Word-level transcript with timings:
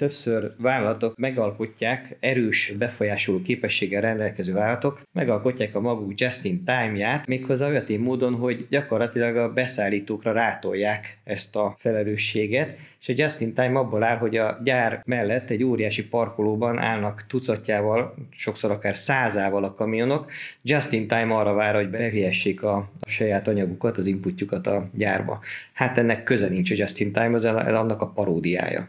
többször 0.00 0.52
vállalatok 0.58 1.16
megalkotják, 1.16 2.16
erős 2.20 2.72
befolyásoló 2.78 3.42
képességgel 3.42 4.00
rendelkező 4.00 4.52
vállalatok, 4.52 5.00
megalkotják 5.12 5.74
a 5.74 5.80
maguk 5.80 6.20
just-in-time-ját, 6.20 7.26
méghozzá 7.26 7.68
olyan 7.68 8.00
módon, 8.00 8.34
hogy 8.34 8.66
gyakorlatilag 8.70 9.36
a 9.36 9.52
beszállítókra 9.52 10.32
rátolják 10.32 11.18
ezt 11.24 11.56
a 11.56 11.76
felelősséget, 11.78 12.76
és 13.00 13.08
a 13.08 13.12
just-in-time 13.16 13.78
abból 13.78 14.02
áll, 14.02 14.16
hogy 14.16 14.36
a 14.36 14.60
gyár 14.64 15.02
mellett 15.04 15.50
egy 15.50 15.62
óriási 15.62 16.08
parkolóban 16.08 16.78
állnak 16.78 17.24
tucatjával, 17.28 18.14
sokszor 18.30 18.70
akár 18.70 18.96
százával 18.96 19.64
a 19.64 19.74
kamionok, 19.74 20.30
just-in-time 20.62 21.34
arra 21.34 21.52
vár, 21.52 21.74
hogy 21.74 21.90
bevihessék 21.90 22.62
a, 22.62 22.76
a 22.76 23.08
saját 23.08 23.48
anyagukat, 23.48 23.98
az 23.98 24.06
inputjukat 24.06 24.66
a 24.66 24.88
gyárba. 24.94 25.40
Hát 25.72 25.98
ennek 25.98 26.22
köze 26.22 26.48
nincs 26.48 26.70
a 26.70 26.74
just-in-time, 26.76 27.34
az 27.34 27.44
annak 27.44 28.02
a 28.02 28.08
paródiája. 28.08 28.88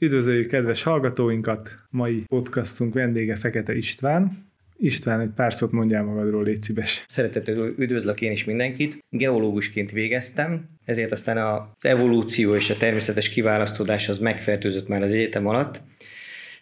Üdvözöljük 0.00 0.48
kedves 0.48 0.82
hallgatóinkat! 0.82 1.74
Mai 1.90 2.24
podcastunk 2.26 2.94
vendége 2.94 3.36
Fekete 3.36 3.76
István. 3.76 4.32
István, 4.76 5.20
egy 5.20 5.30
pár 5.36 5.54
szót 5.54 5.72
mondjál 5.72 6.04
magadról, 6.04 6.44
légy 6.44 6.62
szíves. 6.62 7.04
Szeretettel 7.08 7.74
üdvözlök 7.78 8.20
én 8.20 8.32
is 8.32 8.44
mindenkit. 8.44 8.98
Geológusként 9.10 9.90
végeztem, 9.90 10.68
ezért 10.84 11.12
aztán 11.12 11.36
az 11.36 11.84
evolúció 11.84 12.54
és 12.54 12.70
a 12.70 12.76
természetes 12.76 13.28
kiválasztódás 13.28 14.08
az 14.08 14.18
megfertőzött 14.18 14.88
már 14.88 15.02
az 15.02 15.12
egyetem 15.12 15.46
alatt, 15.46 15.80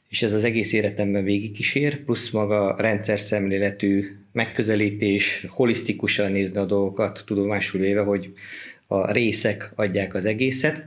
és 0.09 0.23
ez 0.23 0.33
az 0.33 0.45
egész 0.45 0.73
életemben 0.73 1.25
végigkísér, 1.25 2.05
plusz 2.05 2.30
maga 2.30 2.75
rendszer 2.79 3.21
szemléletű 3.21 4.16
megközelítés, 4.32 5.47
holisztikusan 5.49 6.32
nézni 6.32 6.57
a 6.57 6.65
dolgokat, 6.65 7.23
tudomásul 7.27 7.80
véve, 7.80 8.01
hogy 8.01 8.32
a 8.87 9.13
részek 9.13 9.73
adják 9.75 10.15
az 10.15 10.25
egészet, 10.25 10.85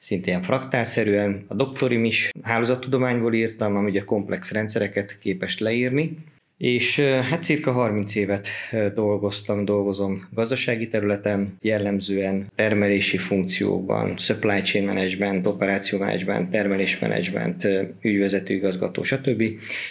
szintén 0.00 0.42
fraktálszerűen. 0.42 1.44
A 1.46 1.54
doktorim 1.54 2.04
is 2.04 2.30
hálózattudományból 2.42 3.34
írtam, 3.34 3.76
ami 3.76 3.90
ugye 3.90 4.04
komplex 4.04 4.52
rendszereket 4.52 5.18
képes 5.18 5.58
leírni, 5.58 6.16
és 6.56 7.00
hát 7.00 7.42
cirka 7.42 7.72
30 7.72 8.14
évet 8.14 8.48
dolgoztam, 8.94 9.64
dolgozom 9.64 10.28
gazdasági 10.34 10.88
területen, 10.88 11.56
jellemzően 11.60 12.46
termelési 12.54 13.16
funkciókban, 13.16 14.18
supply 14.18 14.60
chain 14.62 14.84
management, 14.84 15.46
operáció 15.46 15.98
management, 15.98 16.50
termelés 16.50 16.98
management, 16.98 17.68
ügyvezető 18.00 18.54
igazgató, 18.54 19.02
stb. 19.02 19.42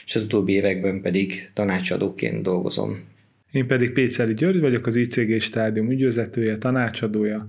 És 0.06 0.16
az 0.16 0.23
utóbbi 0.23 0.54
években 0.54 1.02
pedig 1.02 1.50
tanácsadóként 1.54 2.42
dolgozom. 2.42 3.00
Én 3.52 3.68
pedig 3.68 3.92
Péceli 3.92 4.34
György 4.34 4.60
vagyok, 4.60 4.86
az 4.86 4.96
ICG 4.96 5.40
stádium 5.40 5.92
ügyvezetője, 5.92 6.58
tanácsadója, 6.58 7.48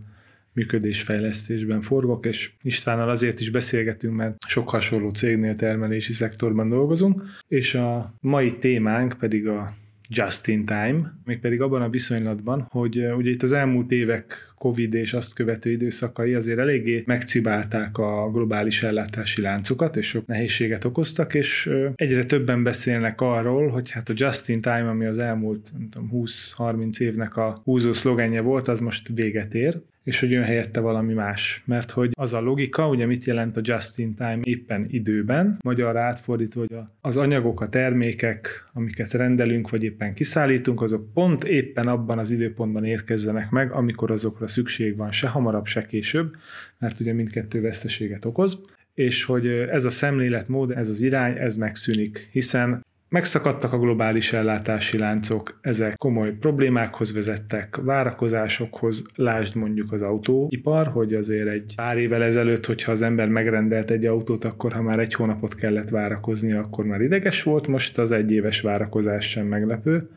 működésfejlesztésben 0.52 1.80
forgok, 1.80 2.26
és 2.26 2.50
Istvánnal 2.62 3.08
azért 3.08 3.40
is 3.40 3.50
beszélgetünk, 3.50 4.16
mert 4.16 4.36
sok 4.46 4.68
hasonló 4.68 5.10
cégnél 5.10 5.56
termelési 5.56 6.12
szektorban 6.12 6.68
dolgozunk, 6.68 7.22
és 7.48 7.74
a 7.74 8.14
mai 8.20 8.58
témánk 8.58 9.16
pedig 9.18 9.48
a 9.48 9.74
just 10.08 10.46
in 10.46 10.64
time, 10.64 11.18
mégpedig 11.24 11.60
abban 11.60 11.82
a 11.82 11.88
viszonylatban, 11.88 12.66
hogy 12.70 13.12
ugye 13.12 13.30
itt 13.30 13.42
az 13.42 13.52
elmúlt 13.52 13.90
évek 13.90 14.49
Covid 14.60 14.94
és 14.94 15.12
azt 15.12 15.34
követő 15.34 15.70
időszakai 15.70 16.34
azért 16.34 16.58
eléggé 16.58 17.02
megcibálták 17.06 17.98
a 17.98 18.30
globális 18.32 18.82
ellátási 18.82 19.42
láncokat, 19.42 19.96
és 19.96 20.06
sok 20.06 20.26
nehézséget 20.26 20.84
okoztak, 20.84 21.34
és 21.34 21.70
egyre 21.94 22.24
többen 22.24 22.62
beszélnek 22.62 23.20
arról, 23.20 23.68
hogy 23.68 23.90
hát 23.90 24.08
a 24.08 24.12
just 24.16 24.48
in 24.48 24.60
time, 24.60 24.88
ami 24.88 25.06
az 25.06 25.18
elmúlt 25.18 25.72
20-30 26.12 26.98
évnek 26.98 27.36
a 27.36 27.60
húzó 27.64 27.92
szlogenje 27.92 28.40
volt, 28.40 28.68
az 28.68 28.80
most 28.80 29.08
véget 29.14 29.54
ér, 29.54 29.80
és 30.04 30.20
hogy 30.20 30.30
jön 30.30 30.42
helyette 30.42 30.80
valami 30.80 31.12
más. 31.12 31.62
Mert 31.66 31.90
hogy 31.90 32.10
az 32.12 32.34
a 32.34 32.40
logika, 32.40 32.88
ugye 32.88 33.06
mit 33.06 33.24
jelent 33.24 33.56
a 33.56 33.60
just 33.64 33.98
in 33.98 34.14
time 34.14 34.38
éppen 34.42 34.86
időben, 34.88 35.58
magyarra 35.64 36.00
átfordítva, 36.00 36.60
hogy 36.60 36.78
az 37.00 37.16
anyagok, 37.16 37.60
a 37.60 37.68
termékek, 37.68 38.68
amiket 38.72 39.12
rendelünk, 39.12 39.70
vagy 39.70 39.82
éppen 39.82 40.14
kiszállítunk, 40.14 40.82
azok 40.82 41.12
pont 41.12 41.44
éppen 41.44 41.88
abban 41.88 42.18
az 42.18 42.30
időpontban 42.30 42.84
érkezzenek 42.84 43.50
meg, 43.50 43.72
amikor 43.72 44.10
azokra 44.10 44.46
szükség 44.50 44.96
van, 44.96 45.10
se 45.12 45.28
hamarabb, 45.28 45.66
se 45.66 45.86
később, 45.86 46.34
mert 46.78 47.00
ugye 47.00 47.12
mindkettő 47.12 47.60
veszteséget 47.60 48.24
okoz. 48.24 48.60
És 48.94 49.24
hogy 49.24 49.46
ez 49.46 49.84
a 49.84 49.90
szemléletmód, 49.90 50.70
ez 50.70 50.88
az 50.88 51.00
irány, 51.00 51.36
ez 51.38 51.56
megszűnik, 51.56 52.28
hiszen 52.32 52.82
Megszakadtak 53.10 53.72
a 53.72 53.78
globális 53.78 54.32
ellátási 54.32 54.98
láncok, 54.98 55.58
ezek 55.60 55.96
komoly 55.96 56.32
problémákhoz 56.32 57.14
vezettek, 57.14 57.76
várakozásokhoz, 57.76 59.06
lásd 59.14 59.54
mondjuk 59.54 59.92
az 59.92 60.02
autóipar, 60.02 60.86
hogy 60.86 61.14
azért 61.14 61.48
egy 61.48 61.72
pár 61.76 61.98
évvel 61.98 62.22
ezelőtt, 62.22 62.66
hogyha 62.66 62.92
az 62.92 63.02
ember 63.02 63.28
megrendelt 63.28 63.90
egy 63.90 64.06
autót, 64.06 64.44
akkor 64.44 64.72
ha 64.72 64.82
már 64.82 64.98
egy 64.98 65.14
hónapot 65.14 65.54
kellett 65.54 65.88
várakozni, 65.88 66.52
akkor 66.52 66.84
már 66.84 67.00
ideges 67.00 67.42
volt, 67.42 67.66
most 67.66 67.98
az 67.98 68.12
egy 68.12 68.32
éves 68.32 68.60
várakozás 68.60 69.30
sem 69.30 69.46
meglepő, 69.46 70.10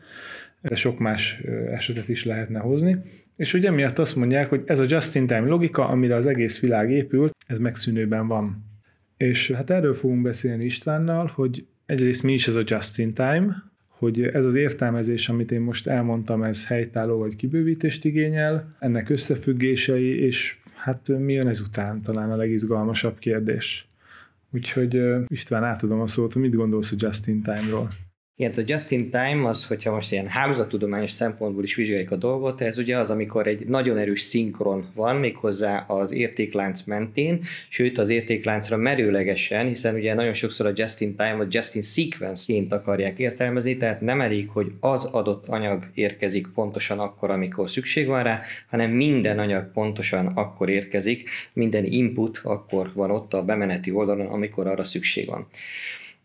de 0.60 0.74
sok 0.74 0.98
más 0.98 1.40
esetet 1.70 2.08
is 2.08 2.24
lehetne 2.24 2.58
hozni. 2.58 2.96
És 3.36 3.54
ugye 3.54 3.70
miatt 3.70 3.98
azt 3.98 4.16
mondják, 4.16 4.48
hogy 4.48 4.62
ez 4.66 4.78
a 4.78 4.84
just-in-time 4.88 5.46
logika, 5.46 5.88
amire 5.88 6.16
az 6.16 6.26
egész 6.26 6.60
világ 6.60 6.90
épült, 6.90 7.36
ez 7.46 7.58
megszűnőben 7.58 8.26
van. 8.26 8.64
És 9.16 9.50
hát 9.50 9.70
erről 9.70 9.94
fogunk 9.94 10.22
beszélni 10.22 10.64
Istvánnal, 10.64 11.32
hogy 11.34 11.66
egyrészt 11.86 12.22
mi 12.22 12.32
is 12.32 12.46
ez 12.46 12.54
a 12.54 12.62
just 12.64 12.98
in 12.98 13.14
time, 13.14 13.72
hogy 13.88 14.22
ez 14.22 14.44
az 14.44 14.54
értelmezés, 14.54 15.28
amit 15.28 15.52
én 15.52 15.60
most 15.60 15.86
elmondtam, 15.86 16.42
ez 16.42 16.66
helytálló 16.66 17.18
vagy 17.18 17.36
kibővítést 17.36 18.04
igényel, 18.04 18.76
ennek 18.78 19.08
összefüggései, 19.08 20.22
és 20.22 20.58
hát 20.74 21.08
mi 21.08 21.32
jön 21.32 21.48
ezután, 21.48 22.02
talán 22.02 22.30
a 22.30 22.36
legizgalmasabb 22.36 23.18
kérdés. 23.18 23.86
Úgyhogy 24.50 25.02
István, 25.26 25.64
átadom 25.64 26.00
a 26.00 26.06
szót, 26.06 26.34
mit 26.34 26.54
gondolsz 26.54 26.92
a 26.92 26.96
just 26.98 27.26
in 27.26 27.42
time-ról? 27.42 27.88
Igen, 28.36 28.52
a 28.56 28.62
just 28.66 28.90
in 28.90 29.10
time 29.10 29.48
az, 29.48 29.66
hogyha 29.66 29.90
most 29.90 30.12
ilyen 30.12 30.26
hálózattudományos 30.26 31.10
szempontból 31.10 31.62
is 31.62 31.74
vizsgáljuk 31.74 32.10
a 32.10 32.16
dolgot, 32.16 32.60
ez 32.60 32.78
ugye 32.78 32.98
az, 32.98 33.10
amikor 33.10 33.46
egy 33.46 33.66
nagyon 33.66 33.98
erős 33.98 34.20
szinkron 34.20 34.90
van, 34.94 35.16
méghozzá 35.16 35.78
az 35.78 36.12
értéklánc 36.12 36.82
mentén, 36.82 37.44
sőt 37.68 37.98
az 37.98 38.08
értékláncra 38.08 38.76
merőlegesen, 38.76 39.66
hiszen 39.66 39.94
ugye 39.94 40.14
nagyon 40.14 40.32
sokszor 40.32 40.66
a 40.66 40.72
just 40.74 41.00
in 41.00 41.16
time 41.16 41.34
vagy 41.34 41.54
just 41.54 41.74
in 41.74 41.82
sequence-ként 41.82 42.72
akarják 42.72 43.18
értelmezni, 43.18 43.76
tehát 43.76 44.00
nem 44.00 44.20
elég, 44.20 44.48
hogy 44.48 44.72
az 44.80 45.04
adott 45.04 45.48
anyag 45.48 45.90
érkezik 45.94 46.46
pontosan 46.46 46.98
akkor, 46.98 47.30
amikor 47.30 47.70
szükség 47.70 48.06
van 48.06 48.22
rá, 48.22 48.40
hanem 48.70 48.90
minden 48.90 49.38
anyag 49.38 49.72
pontosan 49.72 50.26
akkor 50.26 50.68
érkezik, 50.68 51.28
minden 51.52 51.84
input 51.84 52.40
akkor 52.42 52.90
van 52.94 53.10
ott 53.10 53.34
a 53.34 53.44
bemeneti 53.44 53.90
oldalon, 53.90 54.26
amikor 54.26 54.66
arra 54.66 54.84
szükség 54.84 55.26
van. 55.26 55.46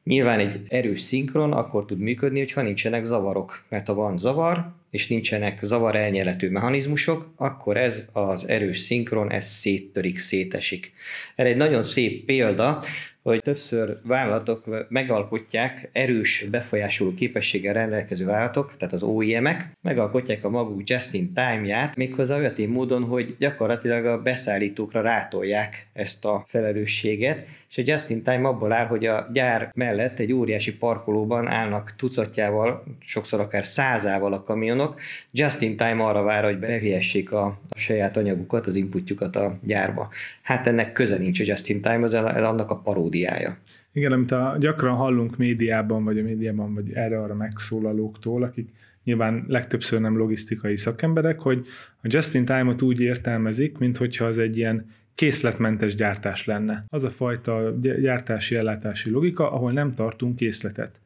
Nyilván 0.04 0.40
egy 0.40 0.62
erős 0.68 1.02
szinkron 1.02 1.54
akkor 1.54 1.86
tud 1.86 2.00
működni, 2.00 2.40
hogyha 2.40 2.62
nincsenek 2.62 3.06
zavarok, 3.06 3.64
mert 3.70 3.88
ha 3.88 3.94
van 3.94 4.18
zavar, 4.18 4.72
és 4.90 5.08
nincsenek 5.08 5.60
zavar 5.64 5.96
elnyelető 5.96 6.50
mechanizmusok, 6.50 7.34
akkor 7.36 7.78
ez 7.78 8.06
az 8.12 8.48
erős 8.48 8.80
szinkron, 8.80 9.32
ez 9.32 9.46
széttörik, 9.46 10.20
szétesik. 10.20 10.94
Erre 11.36 11.50
egy 11.50 11.58
nagyon 11.58 11.84
szép 11.84 12.26
példa, 12.26 12.84
hogy 13.30 13.42
többször 13.42 13.98
vállalatok 14.04 14.86
megalkotják 14.90 15.90
erős 15.92 16.46
befolyásoló 16.52 17.14
képességgel 17.14 17.74
rendelkező 17.74 18.26
vállalatok, 18.26 18.78
tehát 18.78 18.94
az 18.94 19.04
OEM-ek, 19.04 19.72
megalkotják 19.82 20.44
a 20.44 20.50
maguk 20.50 20.90
just-in-time-ját, 20.90 21.96
méghozzá 21.96 22.38
olyan 22.38 22.70
módon, 22.70 23.04
hogy 23.04 23.36
gyakorlatilag 23.40 24.06
a 24.06 24.22
beszállítókra 24.22 25.02
rátolják 25.02 25.88
ezt 25.94 26.26
a 26.26 26.46
felelősséget, 26.48 27.46
és 27.70 27.78
a 27.78 27.82
just-in-time 27.86 28.48
abból 28.48 28.72
áll, 28.72 28.86
hogy 28.86 29.06
a 29.06 29.30
gyár 29.34 29.72
mellett 29.74 30.20
egy 30.20 30.32
óriási 30.32 30.78
parkolóban 30.78 31.48
állnak 31.48 31.94
tucatjával, 31.98 32.84
sokszor 33.00 33.40
akár 33.40 33.66
százával 33.66 34.34
a 34.34 34.44
kamionok, 34.44 35.00
just-in-time 35.32 36.04
arra 36.04 36.22
vár, 36.22 36.44
hogy 36.44 36.60
bevihessék 36.60 37.32
a, 37.32 37.46
a 37.46 37.78
saját 37.78 38.18
anyagukat, 38.18 38.68
az 38.68 38.76
inputjukat 38.76 39.36
a 39.36 39.58
gyárba. 39.64 40.10
Hát 40.42 40.68
ennek 40.68 40.92
köze 40.92 41.18
nincs 41.18 41.40
a 41.40 41.44
just-in-time, 41.48 42.04
az 42.04 42.14
annak 42.14 42.72
a 42.72 42.82
paródiája. 43.26 43.58
Igen, 43.92 44.12
amit 44.12 44.32
a, 44.32 44.56
gyakran 44.60 44.96
hallunk 44.96 45.38
médiában, 45.38 46.04
vagy 46.04 46.20
a 46.20 46.24
médiában, 46.24 46.74
vagy 46.74 46.92
erre-arra 46.94 47.34
megszólalóktól, 47.36 48.44
akik 48.44 48.70
nyilván 49.04 49.46
legtöbbször 49.48 50.00
nem 50.00 50.18
logisztikai 50.18 50.78
szakemberek, 50.78 51.40
hogy 51.40 51.66
a 52.02 52.08
just-in-time-ot 52.10 52.82
úgy 52.82 53.00
értelmezik, 53.00 53.78
mint 53.78 53.98
hogyha 53.98 54.26
az 54.26 54.38
egy 54.38 54.58
ilyen 54.58 54.86
készletmentes 55.16 55.96
gyártás 55.96 56.46
lenne. 56.46 56.86
Az 56.88 57.04
a 57.04 57.10
fajta 57.10 57.80
gyártási 57.80 58.56
ellátási 58.56 59.10
logika, 59.10 59.52
ahol 59.52 59.72
nem 59.72 59.94
tartunk 59.94 60.36
készletet. 60.36 61.02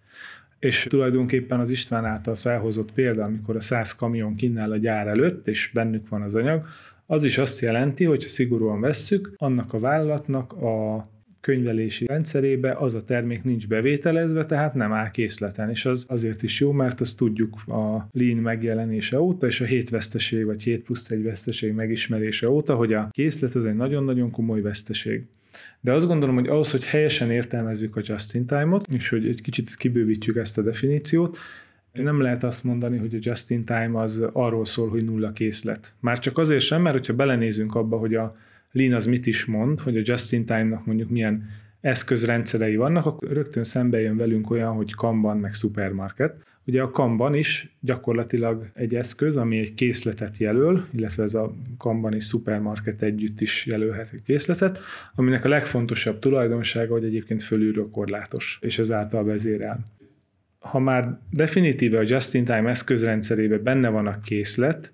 És 0.59 0.83
tulajdonképpen 0.89 1.59
az 1.59 1.69
István 1.69 2.05
által 2.05 2.35
felhozott 2.35 2.91
példa, 2.91 3.23
amikor 3.23 3.55
a 3.55 3.61
100 3.61 3.95
kamion 3.95 4.35
kinnál 4.35 4.71
a 4.71 4.77
gyár 4.77 5.07
előtt, 5.07 5.47
és 5.47 5.71
bennük 5.73 6.09
van 6.09 6.21
az 6.21 6.35
anyag, 6.35 6.65
az 7.05 7.23
is 7.23 7.37
azt 7.37 7.59
jelenti, 7.59 8.05
hogy 8.05 8.23
ha 8.23 8.29
szigorúan 8.29 8.81
vesszük, 8.81 9.33
annak 9.37 9.73
a 9.73 9.79
vállalatnak 9.79 10.53
a 10.53 11.07
könyvelési 11.43 12.05
rendszerébe 12.05 12.71
az 12.71 12.95
a 12.95 13.03
termék 13.03 13.43
nincs 13.43 13.67
bevételezve, 13.67 14.45
tehát 14.45 14.73
nem 14.73 14.93
áll 14.93 15.11
készleten, 15.11 15.69
és 15.69 15.85
az 15.85 16.05
azért 16.09 16.43
is 16.43 16.59
jó, 16.59 16.71
mert 16.71 17.01
azt 17.01 17.17
tudjuk 17.17 17.55
a 17.67 18.07
Lean 18.11 18.37
megjelenése 18.37 19.19
óta, 19.19 19.47
és 19.47 19.61
a 19.61 19.65
hét 19.65 19.89
veszteség, 19.89 20.45
vagy 20.45 20.63
7 20.63 20.83
plusz 20.83 21.09
egy 21.09 21.23
veszteség 21.23 21.73
megismerése 21.73 22.49
óta, 22.49 22.75
hogy 22.75 22.93
a 22.93 23.09
készlet 23.11 23.55
az 23.55 23.65
egy 23.65 23.75
nagyon-nagyon 23.75 24.31
komoly 24.31 24.61
veszteség. 24.61 25.23
De 25.79 25.93
azt 25.93 26.07
gondolom, 26.07 26.35
hogy 26.35 26.47
ahhoz, 26.47 26.71
hogy 26.71 26.85
helyesen 26.85 27.31
értelmezzük 27.31 27.95
a 27.95 28.01
just-in-time-ot, 28.03 28.87
és 28.87 29.09
hogy 29.09 29.27
egy 29.27 29.41
kicsit 29.41 29.75
kibővítjük 29.75 30.35
ezt 30.35 30.57
a 30.57 30.61
definíciót, 30.61 31.37
nem 31.93 32.21
lehet 32.21 32.43
azt 32.43 32.63
mondani, 32.63 32.97
hogy 32.97 33.13
a 33.13 33.19
just-in-time 33.21 33.99
az 33.99 34.29
arról 34.33 34.65
szól, 34.65 34.89
hogy 34.89 35.05
nulla 35.05 35.31
készlet. 35.31 35.93
Már 35.99 36.19
csak 36.19 36.37
azért 36.37 36.63
sem, 36.63 36.81
mert 36.81 36.95
hogyha 36.95 37.13
belenézünk 37.13 37.75
abba, 37.75 37.97
hogy 37.97 38.15
a 38.15 38.35
Lean 38.75 38.93
az 38.93 39.05
mit 39.05 39.25
is 39.25 39.45
mond, 39.45 39.79
hogy 39.79 39.97
a 39.97 40.01
just-in-time-nak 40.03 40.85
mondjuk 40.85 41.09
milyen 41.09 41.49
eszközrendszerei 41.81 42.75
vannak, 42.75 43.05
akkor 43.05 43.31
rögtön 43.31 43.63
szembe 43.63 43.99
jön 43.99 44.17
velünk 44.17 44.49
olyan, 44.49 44.73
hogy 44.73 44.93
Kanban 44.93 45.37
meg 45.37 45.53
supermarket. 45.53 46.35
Ugye 46.65 46.81
a 46.81 46.91
Kanban 46.91 47.33
is 47.33 47.75
gyakorlatilag 47.79 48.71
egy 48.73 48.95
eszköz, 48.95 49.35
ami 49.35 49.57
egy 49.57 49.73
készletet 49.73 50.37
jelöl, 50.37 50.87
illetve 50.91 51.23
ez 51.23 51.33
a 51.33 51.53
Kanban 51.77 52.13
és 52.13 52.25
supermarket 52.25 53.01
együtt 53.01 53.41
is 53.41 53.65
jelölhet 53.65 54.09
egy 54.13 54.21
készletet, 54.25 54.79
aminek 55.13 55.45
a 55.45 55.49
legfontosabb 55.49 56.19
tulajdonsága, 56.19 56.93
hogy 56.93 57.03
egyébként 57.03 57.43
fölülről 57.43 57.89
korlátos, 57.89 58.59
és 58.61 58.79
ezáltal 58.79 59.23
vezérel. 59.23 59.91
Ha 60.59 60.79
már 60.79 61.19
definitíve 61.31 61.97
a 61.97 62.03
just-in-time 62.05 62.69
eszközrendszerében 62.69 63.63
benne 63.63 63.89
van 63.89 64.07
a 64.07 64.19
készlet, 64.19 64.93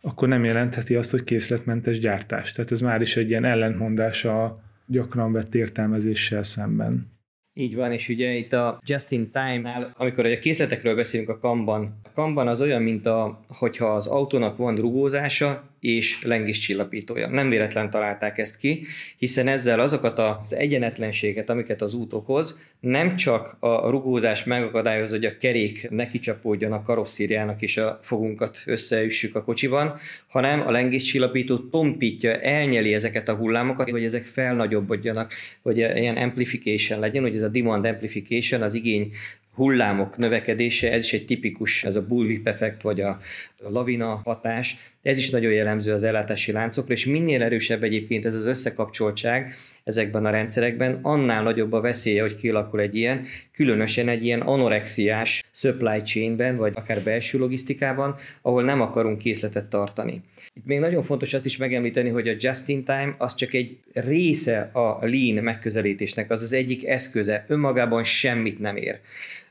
akkor 0.00 0.28
nem 0.28 0.44
jelentheti 0.44 0.94
azt, 0.94 1.10
hogy 1.10 1.24
készletmentes 1.24 1.98
gyártás. 1.98 2.52
Tehát 2.52 2.70
ez 2.70 2.80
már 2.80 3.00
is 3.00 3.16
egy 3.16 3.28
ilyen 3.28 3.44
ellentmondás 3.44 4.24
a 4.24 4.62
gyakran 4.86 5.32
vett 5.32 5.54
értelmezéssel 5.54 6.42
szemben. 6.42 7.18
Így 7.54 7.74
van, 7.74 7.92
és 7.92 8.08
ugye 8.08 8.32
itt 8.32 8.52
a 8.52 8.80
just 8.86 9.10
in 9.10 9.30
time-nál, 9.30 9.94
amikor 9.96 10.26
a 10.26 10.38
készletekről 10.38 10.94
beszélünk 10.94 11.28
a 11.28 11.38
kamban, 11.38 12.00
a 12.02 12.08
kamban 12.14 12.48
az 12.48 12.60
olyan, 12.60 12.82
mint 12.82 13.06
a, 13.06 13.40
hogyha 13.48 13.86
az 13.86 14.06
autónak 14.06 14.56
van 14.56 14.76
rugózása, 14.76 15.64
és 15.80 16.22
lengés 16.22 16.58
csillapítója. 16.58 17.28
Nem 17.28 17.48
véletlen 17.48 17.90
találták 17.90 18.38
ezt 18.38 18.56
ki, 18.56 18.86
hiszen 19.16 19.48
ezzel 19.48 19.80
azokat 19.80 20.18
az 20.18 20.54
egyenetlenséget, 20.54 21.50
amiket 21.50 21.82
az 21.82 21.94
út 21.94 22.12
okoz, 22.12 22.60
nem 22.80 23.16
csak 23.16 23.56
a 23.58 23.90
rugózás 23.90 24.44
megakadályozza, 24.44 25.14
hogy 25.14 25.24
a 25.24 25.38
kerék 25.38 25.90
neki 25.90 26.18
csapódjon 26.18 26.72
a 26.72 26.82
karosszíriának 26.82 27.62
és 27.62 27.76
a 27.76 28.00
fogunkat 28.02 28.62
összeüssük 28.66 29.34
a 29.34 29.44
kocsiban, 29.44 29.98
hanem 30.28 30.66
a 30.66 30.70
lengés 30.70 31.02
csillapító 31.02 31.58
tompítja, 31.58 32.40
elnyeli 32.40 32.94
ezeket 32.94 33.28
a 33.28 33.34
hullámokat, 33.34 33.90
hogy 33.90 34.04
ezek 34.04 34.24
felnagyobbodjanak, 34.24 35.32
hogy 35.62 35.78
ilyen 35.78 36.16
amplification 36.16 37.00
legyen, 37.00 37.22
hogy 37.22 37.36
ez 37.36 37.42
a 37.42 37.48
demand 37.48 37.84
amplification, 37.84 38.62
az 38.62 38.74
igény 38.74 39.12
hullámok 39.54 40.16
növekedése, 40.16 40.92
ez 40.92 41.04
is 41.04 41.12
egy 41.12 41.24
tipikus, 41.24 41.84
ez 41.84 41.96
a 41.96 42.06
bullwhip 42.06 42.48
effekt, 42.48 42.82
vagy 42.82 43.00
a 43.00 43.20
lavina 43.58 44.20
hatás, 44.24 44.76
ez 45.02 45.18
is 45.18 45.30
nagyon 45.30 45.52
jellemző 45.52 45.92
az 45.92 46.02
ellátási 46.02 46.52
láncokra, 46.52 46.92
és 46.92 47.06
minél 47.06 47.42
erősebb 47.42 47.82
egyébként 47.82 48.24
ez 48.24 48.34
az 48.34 48.44
összekapcsoltság 48.44 49.54
ezekben 49.84 50.26
a 50.26 50.30
rendszerekben, 50.30 50.98
annál 51.02 51.42
nagyobb 51.42 51.72
a 51.72 51.80
veszélye, 51.80 52.22
hogy 52.22 52.36
kialakul 52.36 52.80
egy 52.80 52.94
ilyen, 52.94 53.26
különösen 53.52 54.08
egy 54.08 54.24
ilyen 54.24 54.40
anorexiás 54.40 55.44
supply 55.52 56.02
chainben, 56.02 56.56
vagy 56.56 56.72
akár 56.76 57.00
belső 57.02 57.38
logisztikában, 57.38 58.16
ahol 58.42 58.62
nem 58.62 58.80
akarunk 58.80 59.18
készletet 59.18 59.66
tartani. 59.66 60.22
Itt 60.54 60.66
még 60.66 60.78
nagyon 60.78 61.02
fontos 61.02 61.34
azt 61.34 61.44
is 61.44 61.56
megemlíteni, 61.56 62.08
hogy 62.08 62.28
a 62.28 62.34
just-in-time 62.38 63.14
az 63.18 63.34
csak 63.34 63.52
egy 63.52 63.78
része 63.92 64.70
a 64.72 65.06
lean 65.06 65.44
megközelítésnek, 65.44 66.30
az 66.30 66.42
az 66.42 66.52
egyik 66.52 66.86
eszköze, 66.86 67.44
önmagában 67.48 68.04
semmit 68.04 68.58
nem 68.58 68.76
ér 68.76 69.00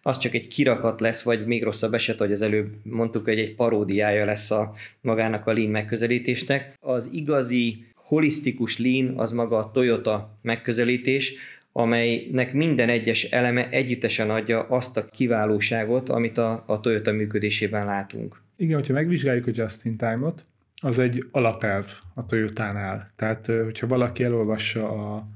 az 0.02 0.18
csak 0.18 0.34
egy 0.34 0.48
kirakat 0.48 1.02
lesz, 1.02 1.22
vagy 1.22 1.46
még 1.46 1.64
rosszabb 1.64 1.94
eset, 1.94 2.18
hogy 2.18 2.32
az 2.32 2.42
előbb 2.42 2.74
mondtuk, 2.84 3.26
hogy 3.26 3.40
egy 3.40 3.56
paródiája 3.56 4.26
lesz 4.26 4.52
a 4.52 4.74
magának 5.02 5.48
a 5.48 5.54
lean 5.54 5.70
megközelítésnek. 5.70 6.74
Az 6.80 7.10
igazi 7.12 7.86
holisztikus 7.96 8.80
lean 8.80 9.18
az 9.18 9.32
maga 9.32 9.58
a 9.58 9.72
Toyota 9.72 10.38
megközelítés, 10.42 11.34
amelynek 11.72 12.54
minden 12.54 12.90
egyes 12.90 13.24
eleme 13.24 13.70
együttesen 13.70 14.30
adja 14.30 14.62
azt 14.62 14.98
a 14.98 15.06
kiválóságot, 15.06 16.10
amit 16.10 16.38
a, 16.38 16.64
a 16.68 16.80
Toyota 16.80 17.12
működésében 17.12 17.86
látunk. 17.86 18.42
Igen, 18.56 18.76
hogyha 18.76 18.94
megvizsgáljuk 18.94 19.48
a 19.48 19.52
just-in-time-ot, 19.54 20.46
az 20.82 21.00
egy 21.00 21.26
alapelv 21.32 21.86
a 22.14 22.26
Toyotánál. 22.26 23.12
Tehát, 23.16 23.46
hogyha 23.46 23.88
valaki 23.88 24.24
elolvassa 24.24 24.90
a 24.90 25.28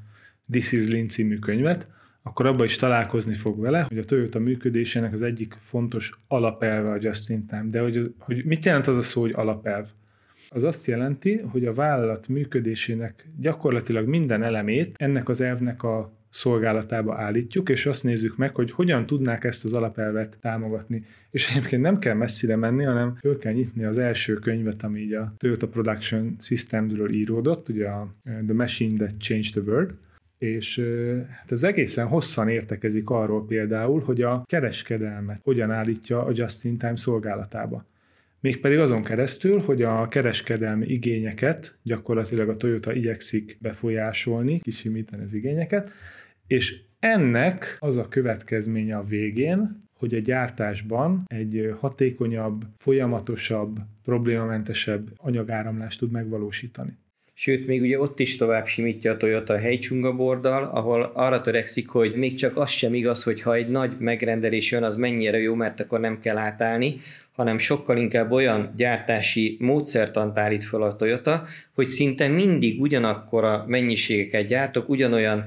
This 0.51 0.71
is 0.71 0.89
Lean 0.89 1.07
című 1.07 1.37
könyvet, 1.37 1.87
akkor 2.23 2.45
abban 2.45 2.65
is 2.65 2.75
találkozni 2.75 3.33
fog 3.33 3.59
vele, 3.59 3.81
hogy 3.81 3.97
a 3.97 4.03
Toyota 4.03 4.39
működésének 4.39 5.13
az 5.13 5.21
egyik 5.21 5.57
fontos 5.61 6.11
alapelve 6.27 6.89
a 6.89 6.97
just 6.99 7.29
in 7.29 7.45
time. 7.45 7.65
De 7.69 7.79
hogy, 7.79 8.13
hogy 8.17 8.45
mit 8.45 8.65
jelent 8.65 8.87
az 8.87 8.97
a 8.97 9.01
szó, 9.01 9.21
hogy 9.21 9.33
alapelv? 9.35 9.87
Az 10.49 10.63
azt 10.63 10.85
jelenti, 10.85 11.37
hogy 11.37 11.65
a 11.65 11.73
vállalat 11.73 12.27
működésének 12.27 13.29
gyakorlatilag 13.39 14.07
minden 14.07 14.43
elemét 14.43 14.95
ennek 14.97 15.29
az 15.29 15.41
elvnek 15.41 15.83
a 15.83 16.11
szolgálatába 16.29 17.15
állítjuk, 17.17 17.69
és 17.69 17.85
azt 17.85 18.03
nézzük 18.03 18.37
meg, 18.37 18.55
hogy 18.55 18.71
hogyan 18.71 19.05
tudnák 19.05 19.43
ezt 19.43 19.65
az 19.65 19.73
alapelvet 19.73 20.37
támogatni. 20.41 21.05
És 21.31 21.51
egyébként 21.51 21.81
nem 21.81 21.99
kell 21.99 22.13
messzire 22.13 22.55
menni, 22.55 22.83
hanem 22.83 23.15
föl 23.15 23.37
kell 23.37 23.53
nyitni 23.53 23.83
az 23.83 23.97
első 23.97 24.33
könyvet, 24.33 24.83
ami 24.83 24.99
így 24.99 25.13
a 25.13 25.33
Toyota 25.37 25.67
Production 25.67 26.35
Systemsről 26.39 27.13
íródott, 27.13 27.69
ugye 27.69 27.87
a 27.87 28.15
The 28.23 28.53
Machine 28.53 28.97
That 28.97 29.17
Changed 29.17 29.51
the 29.51 29.61
World, 29.61 29.93
és 30.43 30.81
hát 31.29 31.51
ez 31.51 31.63
egészen 31.63 32.07
hosszan 32.07 32.49
értekezik 32.49 33.09
arról 33.09 33.45
például, 33.45 34.01
hogy 34.01 34.21
a 34.21 34.43
kereskedelmet 34.45 35.39
hogyan 35.43 35.71
állítja 35.71 36.23
a 36.23 36.31
just-in-time 36.33 36.95
szolgálatába. 36.95 37.85
Mégpedig 38.39 38.79
azon 38.79 39.03
keresztül, 39.03 39.59
hogy 39.59 39.81
a 39.81 40.07
kereskedelmi 40.07 40.85
igényeket 40.85 41.77
gyakorlatilag 41.83 42.49
a 42.49 42.57
Toyota 42.57 42.93
igyekszik 42.93 43.57
befolyásolni, 43.61 44.59
kisimítani 44.59 45.23
az 45.23 45.33
igényeket, 45.33 45.91
és 46.47 46.81
ennek 46.99 47.77
az 47.79 47.97
a 47.97 48.07
következménye 48.07 48.97
a 48.97 49.03
végén, 49.03 49.83
hogy 49.93 50.13
a 50.13 50.19
gyártásban 50.19 51.23
egy 51.27 51.75
hatékonyabb, 51.79 52.63
folyamatosabb, 52.77 53.77
problémamentesebb 54.03 55.09
anyagáramlást 55.17 55.99
tud 55.99 56.11
megvalósítani. 56.11 56.97
Sőt, 57.35 57.67
még 57.67 57.81
ugye 57.81 57.99
ott 57.99 58.19
is 58.19 58.37
tovább 58.37 58.67
simítja 58.67 59.11
a 59.11 59.17
Toyota 59.17 59.53
a 59.53 59.57
helycsungaborddal, 59.57 60.63
ahol 60.63 61.11
arra 61.13 61.41
törekszik, 61.41 61.87
hogy 61.87 62.15
még 62.15 62.35
csak 62.35 62.57
az 62.57 62.69
sem 62.69 62.93
igaz, 62.93 63.23
hogy 63.23 63.41
ha 63.41 63.53
egy 63.53 63.67
nagy 63.67 63.97
megrendelés 63.99 64.71
jön, 64.71 64.83
az 64.83 64.95
mennyire 64.95 65.39
jó, 65.39 65.53
mert 65.55 65.79
akkor 65.79 65.99
nem 65.99 66.19
kell 66.19 66.37
átállni, 66.37 67.01
hanem 67.35 67.57
sokkal 67.57 67.97
inkább 67.97 68.31
olyan 68.31 68.73
gyártási 68.77 69.57
módszertant 69.59 70.37
állít 70.37 70.63
fel 70.63 70.81
a 70.81 70.95
Toyota, 70.95 71.45
hogy 71.73 71.87
szinte 71.87 72.27
mindig 72.27 72.81
ugyanakkor 72.81 73.43
a 73.43 73.65
mennyiségeket 73.67 74.47
gyártok, 74.47 74.89
ugyanolyan 74.89 75.45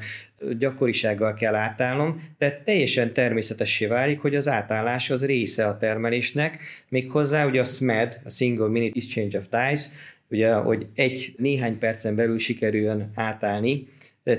gyakorisággal 0.58 1.34
kell 1.34 1.54
átállnom, 1.54 2.22
tehát 2.38 2.64
teljesen 2.64 3.12
természetessé 3.12 3.87
válik, 3.87 4.20
hogy 4.20 4.34
az 4.34 4.49
átállás 4.49 5.11
az 5.11 5.26
része 5.26 5.66
a 5.66 5.78
termelésnek, 5.78 6.58
méghozzá 6.88 7.46
ugye 7.46 7.61
a 7.61 7.64
SMED, 7.64 8.20
a 8.25 8.30
Single 8.30 8.68
Minute 8.68 8.99
Exchange 8.99 9.38
of 9.38 9.44
Ties, 9.50 9.88
ugye, 10.30 10.54
hogy 10.54 10.87
egy 10.95 11.35
néhány 11.37 11.78
percen 11.78 12.14
belül 12.14 12.38
sikerüljön 12.38 13.11
átállni. 13.14 13.88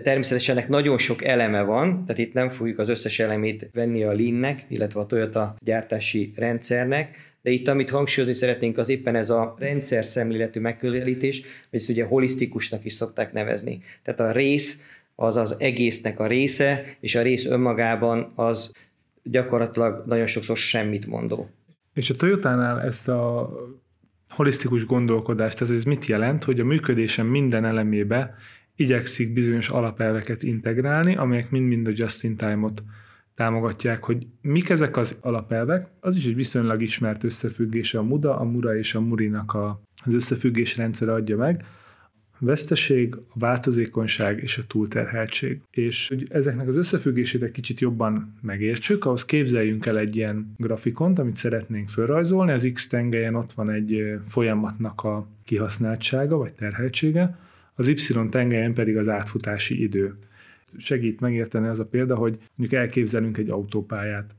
Természetesen 0.03 0.57
ennek 0.57 0.69
nagyon 0.69 0.97
sok 0.97 1.23
eleme 1.23 1.61
van, 1.61 2.01
tehát 2.01 2.17
itt 2.17 2.33
nem 2.33 2.49
fogjuk 2.49 2.79
az 2.79 2.89
összes 2.89 3.19
elemét 3.19 3.69
venni 3.73 4.03
a 4.03 4.13
Lean-nek, 4.13 4.65
illetve 4.67 4.99
a 4.99 5.05
Toyota 5.05 5.55
gyártási 5.59 6.33
rendszernek, 6.35 7.35
de 7.41 7.49
itt 7.49 7.67
amit 7.67 7.89
hangsúlyozni 7.89 8.35
szeretnénk, 8.35 8.77
az 8.77 8.89
éppen 8.89 9.15
ez 9.15 9.29
a 9.29 9.55
rendszer 9.59 10.05
szemléletű 10.05 10.59
megközelítés, 10.59 11.39
vagy 11.39 11.79
ezt 11.79 11.89
ugye 11.89 12.03
holisztikusnak 12.03 12.85
is 12.85 12.93
szokták 12.93 13.33
nevezni. 13.33 13.81
Tehát 14.03 14.19
a 14.19 14.31
rész 14.31 14.85
az 15.15 15.35
az 15.35 15.55
egésznek 15.59 16.19
a 16.19 16.27
része, 16.27 16.83
és 16.99 17.15
a 17.15 17.21
rész 17.21 17.45
önmagában 17.45 18.31
az 18.35 18.71
gyakorlatilag 19.23 20.03
nagyon 20.05 20.25
sokszor 20.25 20.57
semmit 20.57 21.05
mondó. 21.05 21.49
És 21.93 22.09
a 22.09 22.15
Toyotánál 22.15 22.81
ezt 22.81 23.07
a 23.07 23.51
holisztikus 24.29 24.85
gondolkodás, 24.85 25.53
tehát 25.53 25.75
ez 25.75 25.83
mit 25.83 26.05
jelent, 26.05 26.43
hogy 26.43 26.59
a 26.59 26.65
működésem 26.65 27.27
minden 27.27 27.65
elemébe 27.65 28.35
igyekszik 28.75 29.33
bizonyos 29.33 29.69
alapelveket 29.69 30.43
integrálni, 30.43 31.15
amelyek 31.15 31.49
mind-mind 31.49 31.87
a 31.87 31.91
just-in-time-ot 31.93 32.83
támogatják, 33.35 34.03
hogy 34.03 34.27
mik 34.41 34.69
ezek 34.69 34.97
az 34.97 35.19
alapelvek, 35.21 35.87
az 35.99 36.15
is 36.15 36.25
egy 36.25 36.35
viszonylag 36.35 36.81
ismert 36.81 37.23
összefüggése 37.23 37.99
a 37.99 38.03
MUDA, 38.03 38.39
a 38.39 38.43
MURA 38.43 38.77
és 38.77 38.95
a 38.95 39.01
MURInak 39.01 39.53
a, 39.53 39.81
az 40.05 40.13
összefüggés 40.13 40.77
rendszer 40.77 41.09
adja 41.09 41.37
meg, 41.37 41.65
veszteség, 42.39 43.15
a 43.15 43.39
változékonyság 43.39 44.41
és 44.43 44.57
a 44.57 44.63
túlterheltség. 44.67 45.61
És 45.71 46.07
hogy 46.07 46.27
ezeknek 46.29 46.67
az 46.67 46.77
összefüggését 46.77 47.41
egy 47.41 47.51
kicsit 47.51 47.79
jobban 47.79 48.33
megértsük, 48.41 49.05
ahhoz 49.05 49.25
képzeljünk 49.25 49.85
el 49.85 49.97
egy 49.97 50.15
ilyen 50.15 50.53
grafikont, 50.57 51.19
amit 51.19 51.35
szeretnénk 51.35 51.89
felrajzolni. 51.89 52.51
Az 52.51 52.69
X 52.73 52.87
tengelyen 52.87 53.35
ott 53.35 53.53
van 53.53 53.69
egy 53.69 54.19
folyamatnak 54.27 55.03
a 55.03 55.27
kihasználtsága 55.45 56.37
vagy 56.37 56.53
terheltsége, 56.53 57.37
az 57.75 57.87
Y 57.87 58.29
tengelyen 58.29 58.73
pedig 58.73 58.97
az 58.97 59.09
átfutási 59.09 59.81
idő. 59.81 60.15
segít 60.77 61.19
megérteni 61.19 61.67
az 61.67 61.79
a 61.79 61.85
példa, 61.85 62.15
hogy 62.15 62.37
mondjuk 62.55 62.81
elképzelünk 62.81 63.37
egy 63.37 63.49
autópályát. 63.49 64.35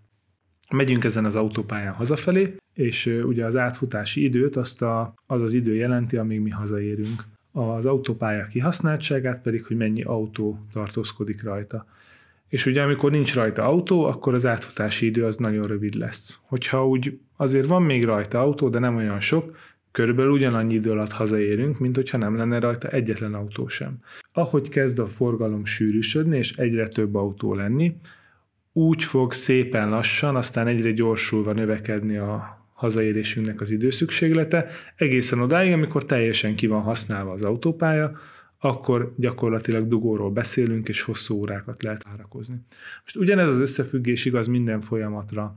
Megyünk 0.70 1.04
ezen 1.04 1.24
az 1.24 1.34
autópályán 1.34 1.92
hazafelé, 1.92 2.54
és 2.74 3.06
ugye 3.06 3.44
az 3.44 3.56
átfutási 3.56 4.24
időt 4.24 4.56
azt 4.56 4.82
a, 4.82 5.14
az 5.26 5.42
az 5.42 5.52
idő 5.52 5.74
jelenti, 5.74 6.16
amíg 6.16 6.40
mi 6.40 6.50
hazaérünk. 6.50 7.24
Az 7.52 7.86
autópálya 7.86 8.46
kihasználtságát 8.46 9.42
pedig, 9.42 9.64
hogy 9.64 9.76
mennyi 9.76 10.02
autó 10.02 10.58
tartózkodik 10.72 11.42
rajta. 11.42 11.86
És 12.48 12.66
ugye 12.66 12.82
amikor 12.82 13.10
nincs 13.10 13.34
rajta 13.34 13.64
autó, 13.64 14.04
akkor 14.04 14.34
az 14.34 14.46
átfutási 14.46 15.06
idő 15.06 15.24
az 15.24 15.36
nagyon 15.36 15.66
rövid 15.66 15.94
lesz. 15.94 16.38
Hogyha 16.42 16.88
úgy 16.88 17.18
azért 17.36 17.66
van 17.66 17.82
még 17.82 18.04
rajta 18.04 18.40
autó, 18.40 18.68
de 18.68 18.78
nem 18.78 18.96
olyan 18.96 19.20
sok, 19.20 19.56
körülbelül 19.92 20.32
ugyanannyi 20.32 20.74
idő 20.74 20.90
alatt 20.90 21.12
hazaérünk, 21.12 21.78
mint 21.78 21.96
hogyha 21.96 22.18
nem 22.18 22.36
lenne 22.36 22.58
rajta 22.58 22.88
egyetlen 22.88 23.34
autó 23.34 23.68
sem. 23.68 23.98
Ahogy 24.32 24.68
kezd 24.68 24.98
a 24.98 25.06
forgalom 25.06 25.64
sűrűsödni, 25.64 26.38
és 26.38 26.52
egyre 26.52 26.88
több 26.88 27.14
autó 27.14 27.54
lenni, 27.54 27.96
úgy 28.72 29.04
fog 29.04 29.32
szépen 29.32 29.88
lassan, 29.88 30.36
aztán 30.36 30.66
egyre 30.66 30.92
gyorsulva 30.92 31.52
növekedni 31.52 32.16
a 32.16 32.57
hazaérésünknek 32.78 33.60
az 33.60 33.70
időszükséglete, 33.70 34.66
egészen 34.96 35.40
odáig, 35.40 35.72
amikor 35.72 36.04
teljesen 36.04 36.54
ki 36.54 36.66
van 36.66 36.82
használva 36.82 37.32
az 37.32 37.42
autópálya, 37.42 38.16
akkor 38.58 39.14
gyakorlatilag 39.16 39.88
dugóról 39.88 40.30
beszélünk, 40.30 40.88
és 40.88 41.02
hosszú 41.02 41.34
órákat 41.34 41.82
lehet 41.82 42.04
várakozni. 42.04 42.60
Most 43.02 43.16
ugyanez 43.16 43.48
az 43.48 43.58
összefüggés 43.58 44.24
igaz 44.24 44.46
minden 44.46 44.80
folyamatra, 44.80 45.56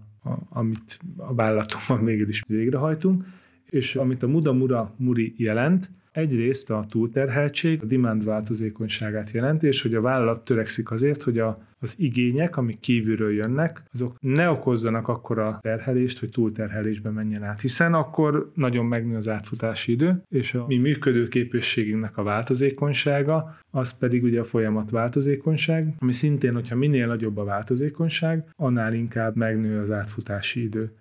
amit 0.49 0.99
a 1.17 1.33
vállalatomban 1.33 2.03
mégis 2.05 2.43
végrehajtunk, 2.47 3.25
és 3.69 3.95
amit 3.95 4.23
a 4.23 4.27
Muda 4.27 4.53
Mura 4.53 4.93
Muri 4.97 5.33
jelent, 5.37 5.89
Egyrészt 6.11 6.69
a 6.69 6.85
túlterheltség, 6.89 7.81
a 7.81 7.85
demand 7.85 8.23
változékonyságát 8.23 9.31
jelenti, 9.31 9.67
és 9.67 9.81
hogy 9.81 9.95
a 9.95 10.01
vállalat 10.01 10.45
törekszik 10.45 10.91
azért, 10.91 11.21
hogy 11.21 11.39
a, 11.39 11.61
az 11.81 11.95
igények, 11.97 12.57
amik 12.57 12.79
kívülről 12.79 13.33
jönnek, 13.33 13.83
azok 13.93 14.15
ne 14.19 14.49
okozzanak 14.49 15.07
akkora 15.07 15.59
terhelést, 15.61 16.19
hogy 16.19 16.29
túlterhelésbe 16.29 17.09
menjen 17.09 17.43
át, 17.43 17.61
hiszen 17.61 17.93
akkor 17.93 18.51
nagyon 18.55 18.85
megnő 18.85 19.15
az 19.15 19.27
átfutási 19.27 19.91
idő, 19.91 20.23
és 20.29 20.53
a 20.53 20.65
mi 20.67 20.77
működőképességünknek 20.77 22.17
a 22.17 22.23
változékonysága, 22.23 23.57
az 23.71 23.97
pedig 23.97 24.23
ugye 24.23 24.39
a 24.39 24.45
folyamat 24.45 24.89
változékonyság, 24.89 25.95
ami 25.99 26.13
szintén, 26.13 26.53
hogyha 26.53 26.75
minél 26.75 27.07
nagyobb 27.07 27.37
a 27.37 27.43
változékonyság, 27.43 28.43
annál 28.55 28.93
inkább 28.93 29.35
megnő 29.35 29.79
az 29.79 29.91
átfutási 29.91 30.63
idő. 30.63 30.91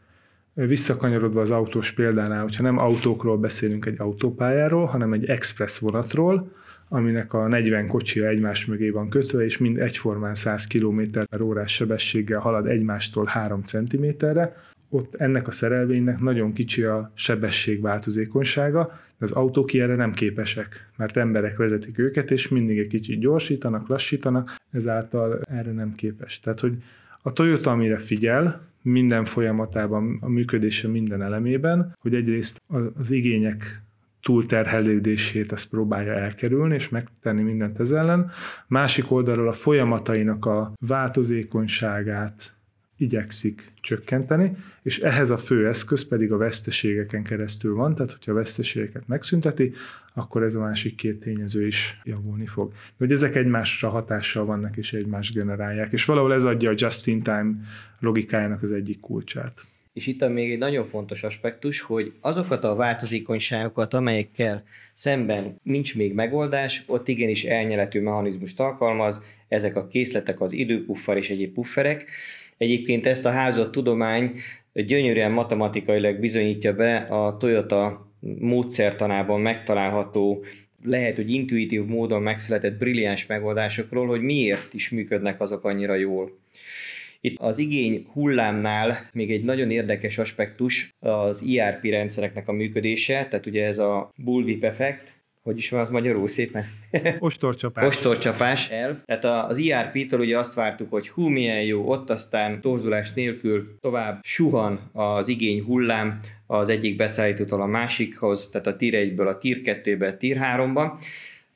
Visszakanyarodva 0.55 1.41
az 1.41 1.51
autós 1.51 1.93
példánál, 1.93 2.43
hogyha 2.43 2.63
nem 2.63 2.79
autókról 2.79 3.39
beszélünk 3.39 3.87
egy 3.87 4.01
autópályáról, 4.01 4.85
hanem 4.85 5.13
egy 5.13 5.25
express 5.25 5.79
vonatról, 5.79 6.53
aminek 6.93 7.35
a 7.35 7.49
40 7.49 7.87
kocsia 7.87 8.27
egymás 8.27 8.67
mögé 8.67 8.91
van 8.91 9.09
kötve, 9.09 9.45
és 9.45 9.59
mind 9.59 9.79
egyformán 9.79 10.35
100 10.35 10.67
km 10.67 11.01
órás 11.41 11.73
sebességgel 11.75 12.41
halad 12.41 12.67
egymástól 12.67 13.25
3 13.25 13.63
cm-re, 13.63 14.57
ott 14.89 15.15
ennek 15.15 15.49
a 15.49 15.51
szerelvénynek 15.51 16.21
nagyon 16.21 16.53
kicsi 16.53 16.83
a 16.83 17.11
sebesség 17.15 17.81
változékonysága, 17.81 19.01
de 19.19 19.25
az 19.25 19.33
autók 19.33 19.75
erre 19.75 19.97
nem 19.97 20.13
képesek, 20.13 20.91
mert 20.97 21.17
emberek 21.17 21.57
vezetik 21.57 21.99
őket, 21.99 22.31
és 22.31 22.49
mindig 22.49 22.79
egy 22.79 22.87
kicsit 22.87 23.19
gyorsítanak, 23.19 23.89
lassítanak, 23.89 24.57
ezáltal 24.71 25.41
erre 25.41 25.73
nem 25.73 25.95
képes. 25.95 26.41
Tehát, 26.41 26.61
hogy 26.61 26.83
a 27.23 27.33
Toyota, 27.33 27.71
amire 27.71 27.99
figyel, 27.99 28.69
minden 28.83 29.25
folyamatában, 29.25 30.19
a 30.21 30.29
működése 30.29 30.89
minden 30.89 31.23
elemében, 31.23 31.97
hogy 32.01 32.15
egyrészt 32.15 32.63
az 32.99 33.11
igények 33.11 33.83
túlterhelődését 34.23 35.53
ezt 35.53 35.71
próbálja 35.71 36.13
elkerülni, 36.13 36.75
és 36.75 36.89
megtenni 36.89 37.43
mindent 37.43 37.81
ez 37.81 37.91
ellen. 37.91 38.31
Másik 38.67 39.11
oldalról 39.11 39.49
a 39.49 39.53
folyamatainak 39.53 40.47
a 40.47 40.73
változékonyságát 40.87 42.55
igyekszik 42.97 43.73
csökkenteni, 43.81 44.57
és 44.83 44.99
ehhez 44.99 45.31
a 45.31 45.37
fő 45.37 45.69
eszköz 45.69 46.09
pedig 46.09 46.33
a 46.33 46.37
veszteségeken 46.37 47.23
keresztül 47.23 47.75
van, 47.75 47.95
tehát 47.95 48.13
hogyha 48.13 48.33
a 48.33 48.35
veszteségeket 48.35 49.09
megszünteti, 49.09 49.73
akkor 50.15 50.43
ez 50.43 50.55
a 50.55 50.61
másik 50.61 50.95
két 50.95 51.21
tényező 51.21 51.67
is 51.67 52.01
javulni 52.05 52.47
fog. 52.47 52.71
De 52.71 52.77
hogy 52.99 53.13
ezek 53.13 53.35
egymásra 53.35 53.89
hatással 53.89 54.45
vannak 54.45 54.77
és 54.77 54.93
egymást 54.93 55.35
generálják, 55.35 55.93
és 55.93 56.05
valahol 56.05 56.33
ez 56.33 56.45
adja 56.45 56.71
a 56.71 56.75
just-in-time 56.77 57.53
logikájának 58.01 58.63
az 58.63 58.73
egyik 58.73 59.01
kulcsát. 59.01 59.67
És 59.93 60.07
itt 60.07 60.23
a 60.23 60.29
még 60.29 60.53
egy 60.53 60.59
nagyon 60.59 60.87
fontos 60.87 61.23
aspektus, 61.23 61.81
hogy 61.81 62.13
azokat 62.21 62.65
a 62.65 62.75
változékonyságokat, 62.75 63.95
amelyekkel 63.95 64.65
szemben 64.95 65.61
nincs 65.63 65.97
még 65.97 66.13
megoldás, 66.15 66.83
ott 66.87 67.09
igenis 67.09 67.45
elnyeletű 67.45 68.01
mechanizmust 68.01 68.61
alkalmaz, 68.61 69.23
ezek 69.49 69.77
a 69.77 69.87
készletek, 69.87 70.41
az 70.41 70.53
időpuffer 70.53 71.17
és 71.17 71.31
egyéb 71.31 71.55
pufferek. 71.55 72.11
Egyébként 72.57 73.07
ezt 73.07 73.27
a 73.27 73.31
házat 73.31 73.71
tudomány 73.71 74.33
gyönyörűen 74.73 75.33
matematikailag 75.33 76.21
bizonyítja 76.21 76.75
be 76.75 76.97
a 76.97 77.37
Toyota 77.37 78.11
módszertanában 78.39 79.41
megtalálható 79.41 80.45
lehet, 80.85 81.17
hogy 81.17 81.31
intuitív 81.31 81.85
módon 81.85 82.23
megszületett 82.23 82.79
brilliáns 82.79 83.27
megoldásokról, 83.27 84.07
hogy 84.07 84.21
miért 84.21 84.75
is 84.75 84.91
működnek 84.91 85.41
azok 85.41 85.65
annyira 85.65 85.95
jól. 85.95 86.39
Itt 87.21 87.39
az 87.39 87.59
igény 87.59 88.07
hullámnál 88.13 89.09
még 89.13 89.31
egy 89.33 89.45
nagyon 89.45 89.71
érdekes 89.71 90.19
aspektus 90.19 90.95
az 90.99 91.43
IRP 91.43 91.85
rendszereknek 91.85 92.49
a 92.49 92.53
működése, 92.53 93.27
tehát 93.27 93.47
ugye 93.47 93.67
ez 93.67 93.79
a 93.79 94.11
bullwhip 94.17 94.65
effekt, 94.65 95.19
hogy 95.43 95.59
is 95.59 95.69
van 95.69 95.81
az 95.81 95.89
magyarul 95.89 96.29
szépen? 96.29 96.65
Ostorcsapás. 97.19 97.85
Ostorcsapás 97.85 98.71
el. 98.71 99.03
Tehát 99.07 99.49
az 99.51 99.59
IRP-től 99.59 100.21
ugye 100.21 100.39
azt 100.39 100.55
vártuk, 100.55 100.91
hogy 100.91 101.09
hú, 101.09 101.29
milyen 101.29 101.63
jó, 101.63 101.89
ott 101.89 102.11
aztán 102.11 102.61
torzulás 102.61 103.13
nélkül 103.13 103.77
tovább 103.81 104.21
suhan 104.23 104.91
az 104.93 105.29
igény 105.29 105.63
hullám 105.63 106.21
az 106.47 106.69
egyik 106.69 106.97
beszállítótól 106.97 107.61
a 107.61 107.67
másikhoz, 107.67 108.49
tehát 108.51 108.67
a 108.67 108.77
tier 108.77 109.07
1-ből 109.07 109.29
a 109.29 109.39
tier 109.39 109.59
2-be, 109.65 110.07
a 110.07 110.17
tier 110.17 110.39
3-ba. 110.57 110.93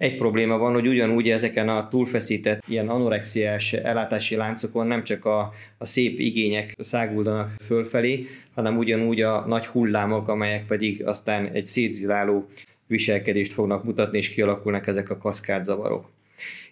Egy 0.05 0.17
probléma 0.17 0.59
van, 0.59 0.73
hogy 0.73 0.87
ugyanúgy 0.87 1.31
ezeken 1.31 1.69
a 1.69 1.89
túlfeszített, 1.89 2.63
ilyen 2.69 2.89
anorexiás 2.89 3.73
ellátási 3.73 4.37
láncokon 4.37 4.87
nem 4.87 5.05
csak 5.05 5.25
a, 5.25 5.53
a 5.79 5.85
szép 5.85 6.19
igények 6.19 6.77
száguldanak 6.79 7.55
fölfelé, 7.67 8.27
hanem 8.55 8.79
ugyanúgy 8.79 9.21
a 9.21 9.45
nagy 9.47 9.67
hullámok, 9.67 10.29
amelyek 10.29 10.67
pedig 10.67 11.07
aztán 11.07 11.51
egy 11.53 11.67
szétziláló 11.67 12.49
viselkedést 12.87 13.53
fognak 13.53 13.85
mutatni, 13.85 14.19
és 14.19 14.29
kialakulnak 14.29 14.87
ezek 14.87 15.11
a 15.11 15.19
kaszkádzavarok. 15.19 16.11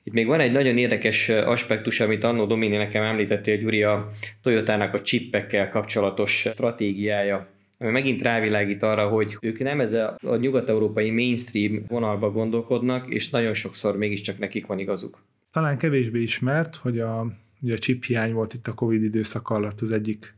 Itt 0.02 0.12
még 0.12 0.26
van 0.26 0.40
egy 0.40 0.52
nagyon 0.52 0.78
érdekes 0.78 1.28
aspektus, 1.28 2.00
amit 2.00 2.24
annó 2.24 2.44
Domini 2.44 2.76
nekem 2.76 3.02
említettél, 3.02 3.56
Gyuri, 3.56 3.82
a 3.82 4.10
Toyotának 4.42 4.94
a 4.94 5.02
csippekkel 5.02 5.68
kapcsolatos 5.68 6.48
stratégiája 6.52 7.46
ami 7.82 7.90
megint 7.90 8.22
rávilágít 8.22 8.82
arra, 8.82 9.08
hogy 9.08 9.36
ők 9.40 9.58
nem 9.58 9.80
ez 9.80 9.92
a, 9.92 10.36
nyugat-európai 10.36 11.10
mainstream 11.10 11.84
vonalba 11.88 12.30
gondolkodnak, 12.30 13.08
és 13.08 13.30
nagyon 13.30 13.54
sokszor 13.54 13.96
mégiscsak 13.96 14.38
nekik 14.38 14.66
van 14.66 14.78
igazuk. 14.78 15.18
Talán 15.52 15.78
kevésbé 15.78 16.22
ismert, 16.22 16.76
hogy 16.76 16.98
a, 16.98 17.26
ugye 17.60 17.74
a 17.74 17.78
chip 17.78 18.04
hiány 18.04 18.32
volt 18.32 18.54
itt 18.54 18.66
a 18.66 18.74
Covid 18.74 19.02
időszak 19.02 19.50
alatt 19.50 19.80
az 19.80 19.90
egyik 19.92 20.34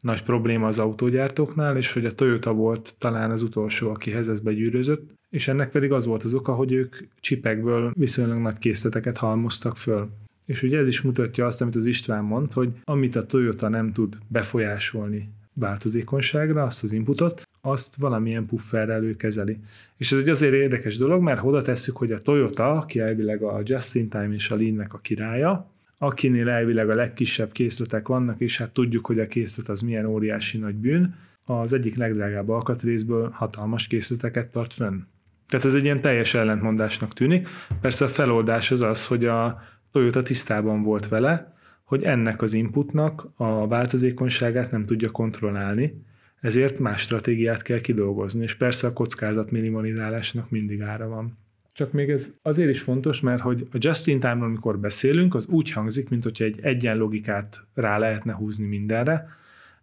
nagy 0.00 0.22
probléma 0.22 0.66
az 0.66 0.78
autógyártóknál, 0.78 1.76
és 1.76 1.92
hogy 1.92 2.04
a 2.04 2.14
Toyota 2.14 2.52
volt 2.52 2.94
talán 2.98 3.30
az 3.30 3.42
utolsó, 3.42 3.90
akihez 3.90 4.28
ez 4.28 4.40
begyűrözött, 4.40 5.10
és 5.30 5.48
ennek 5.48 5.70
pedig 5.70 5.92
az 5.92 6.06
volt 6.06 6.22
az 6.22 6.34
oka, 6.34 6.54
hogy 6.54 6.72
ők 6.72 6.96
csipekből 7.20 7.92
viszonylag 7.94 8.38
nagy 8.38 8.58
készleteket 8.58 9.16
halmoztak 9.16 9.76
föl. 9.76 10.10
És 10.46 10.62
ugye 10.62 10.78
ez 10.78 10.88
is 10.88 11.00
mutatja 11.00 11.46
azt, 11.46 11.60
amit 11.60 11.74
az 11.74 11.86
István 11.86 12.24
mond, 12.24 12.52
hogy 12.52 12.70
amit 12.84 13.16
a 13.16 13.26
Toyota 13.26 13.68
nem 13.68 13.92
tud 13.92 14.18
befolyásolni 14.28 15.28
változékonyságra, 15.58 16.62
azt 16.62 16.82
az 16.82 16.92
inputot, 16.92 17.42
azt 17.60 17.96
valamilyen 17.96 18.46
pufferrel 18.46 19.04
ő 19.04 19.16
kezeli. 19.16 19.58
És 19.96 20.12
ez 20.12 20.18
egy 20.18 20.28
azért 20.28 20.52
érdekes 20.52 20.96
dolog, 20.96 21.22
mert 21.22 21.44
oda 21.44 21.62
tesszük, 21.62 21.96
hogy 21.96 22.12
a 22.12 22.18
Toyota, 22.18 22.70
aki 22.70 23.00
elvileg 23.00 23.42
a 23.42 23.60
Just-in-Time 23.64 24.34
és 24.34 24.50
a 24.50 24.56
Lean-nek 24.56 24.94
a 24.94 24.98
királya, 24.98 25.70
akinél 25.98 26.48
elvileg 26.48 26.90
a 26.90 26.94
legkisebb 26.94 27.52
készletek 27.52 28.08
vannak, 28.08 28.40
és 28.40 28.58
hát 28.58 28.72
tudjuk, 28.72 29.06
hogy 29.06 29.18
a 29.18 29.26
készlet 29.26 29.68
az 29.68 29.80
milyen 29.80 30.06
óriási 30.06 30.58
nagy 30.58 30.74
bűn, 30.74 31.14
az 31.44 31.72
egyik 31.72 31.96
legdrágább 31.96 32.48
alkatrészből 32.48 33.30
hatalmas 33.30 33.86
készleteket 33.86 34.48
tart 34.48 34.72
fönn. 34.72 35.00
Tehát 35.48 35.66
ez 35.66 35.74
egy 35.74 35.84
ilyen 35.84 36.00
teljes 36.00 36.34
ellentmondásnak 36.34 37.12
tűnik. 37.12 37.48
Persze 37.80 38.04
a 38.04 38.08
feloldás 38.08 38.70
az 38.70 38.82
az, 38.82 39.06
hogy 39.06 39.24
a 39.24 39.62
Toyota 39.92 40.22
tisztában 40.22 40.82
volt 40.82 41.08
vele, 41.08 41.55
hogy 41.86 42.02
ennek 42.02 42.42
az 42.42 42.52
inputnak 42.52 43.28
a 43.36 43.66
változékonyságát 43.66 44.70
nem 44.70 44.86
tudja 44.86 45.10
kontrollálni, 45.10 46.04
ezért 46.40 46.78
más 46.78 47.00
stratégiát 47.00 47.62
kell 47.62 47.80
kidolgozni, 47.80 48.42
és 48.42 48.54
persze 48.54 48.86
a 48.86 48.92
kockázat 48.92 49.50
minimalizálásnak 49.50 50.50
mindig 50.50 50.80
ára 50.80 51.08
van. 51.08 51.38
Csak 51.72 51.92
még 51.92 52.10
ez 52.10 52.34
azért 52.42 52.70
is 52.70 52.80
fontos, 52.80 53.20
mert 53.20 53.40
hogy 53.40 53.68
a 53.72 53.76
just-in-time, 53.80 54.44
amikor 54.44 54.78
beszélünk, 54.78 55.34
az 55.34 55.46
úgy 55.46 55.70
hangzik, 55.70 56.08
mint 56.08 56.22
hogyha 56.22 56.44
egy 56.44 56.58
egyen 56.62 56.96
logikát 56.96 57.64
rá 57.74 57.98
lehetne 57.98 58.32
húzni 58.32 58.66
mindenre, 58.66 59.28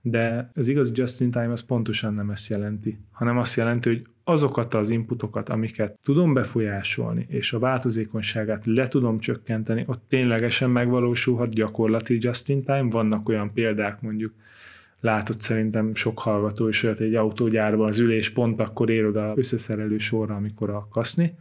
de 0.02 0.52
az 0.56 0.68
igazi 0.68 0.92
just-in-time 0.94 1.52
az 1.52 1.66
pontosan 1.66 2.14
nem 2.14 2.30
ezt 2.30 2.50
jelenti, 2.50 2.98
hanem 3.12 3.38
azt 3.38 3.56
jelenti, 3.56 3.90
hogy 3.90 4.06
azokat 4.24 4.74
az 4.74 4.90
inputokat, 4.90 5.50
amiket 5.50 6.00
tudom 6.04 6.34
befolyásolni, 6.34 7.26
és 7.30 7.54
a 7.54 7.60
változékonyságát 7.60 8.66
le 8.66 8.88
tudom 8.88 9.20
csökkenteni, 9.20 9.84
ott 9.88 10.04
ténylegesen 10.08 10.70
megvalósulhat 10.70 11.54
gyakorlati 11.54 12.18
just-in-time. 12.22 12.90
Vannak 12.90 13.30
olyan 13.30 13.54
példák, 13.54 14.02
mondjuk 14.02 14.34
látott 15.00 15.42
szerintem 15.42 15.96
sok 15.96 16.20
hallgató 16.20 16.68
is 16.68 16.84
olyat, 16.84 17.00
egy 17.00 17.16
autógyárban 17.16 17.88
az 17.88 18.00
ülés 18.00 18.30
pont 18.30 18.60
akkor 18.60 18.90
ér 18.90 19.06
oda 19.06 19.34
összeszerelő 19.36 19.98
sorra, 19.98 20.36
amikor 20.36 20.70
a 20.70 20.88
kaszni, 20.92 21.36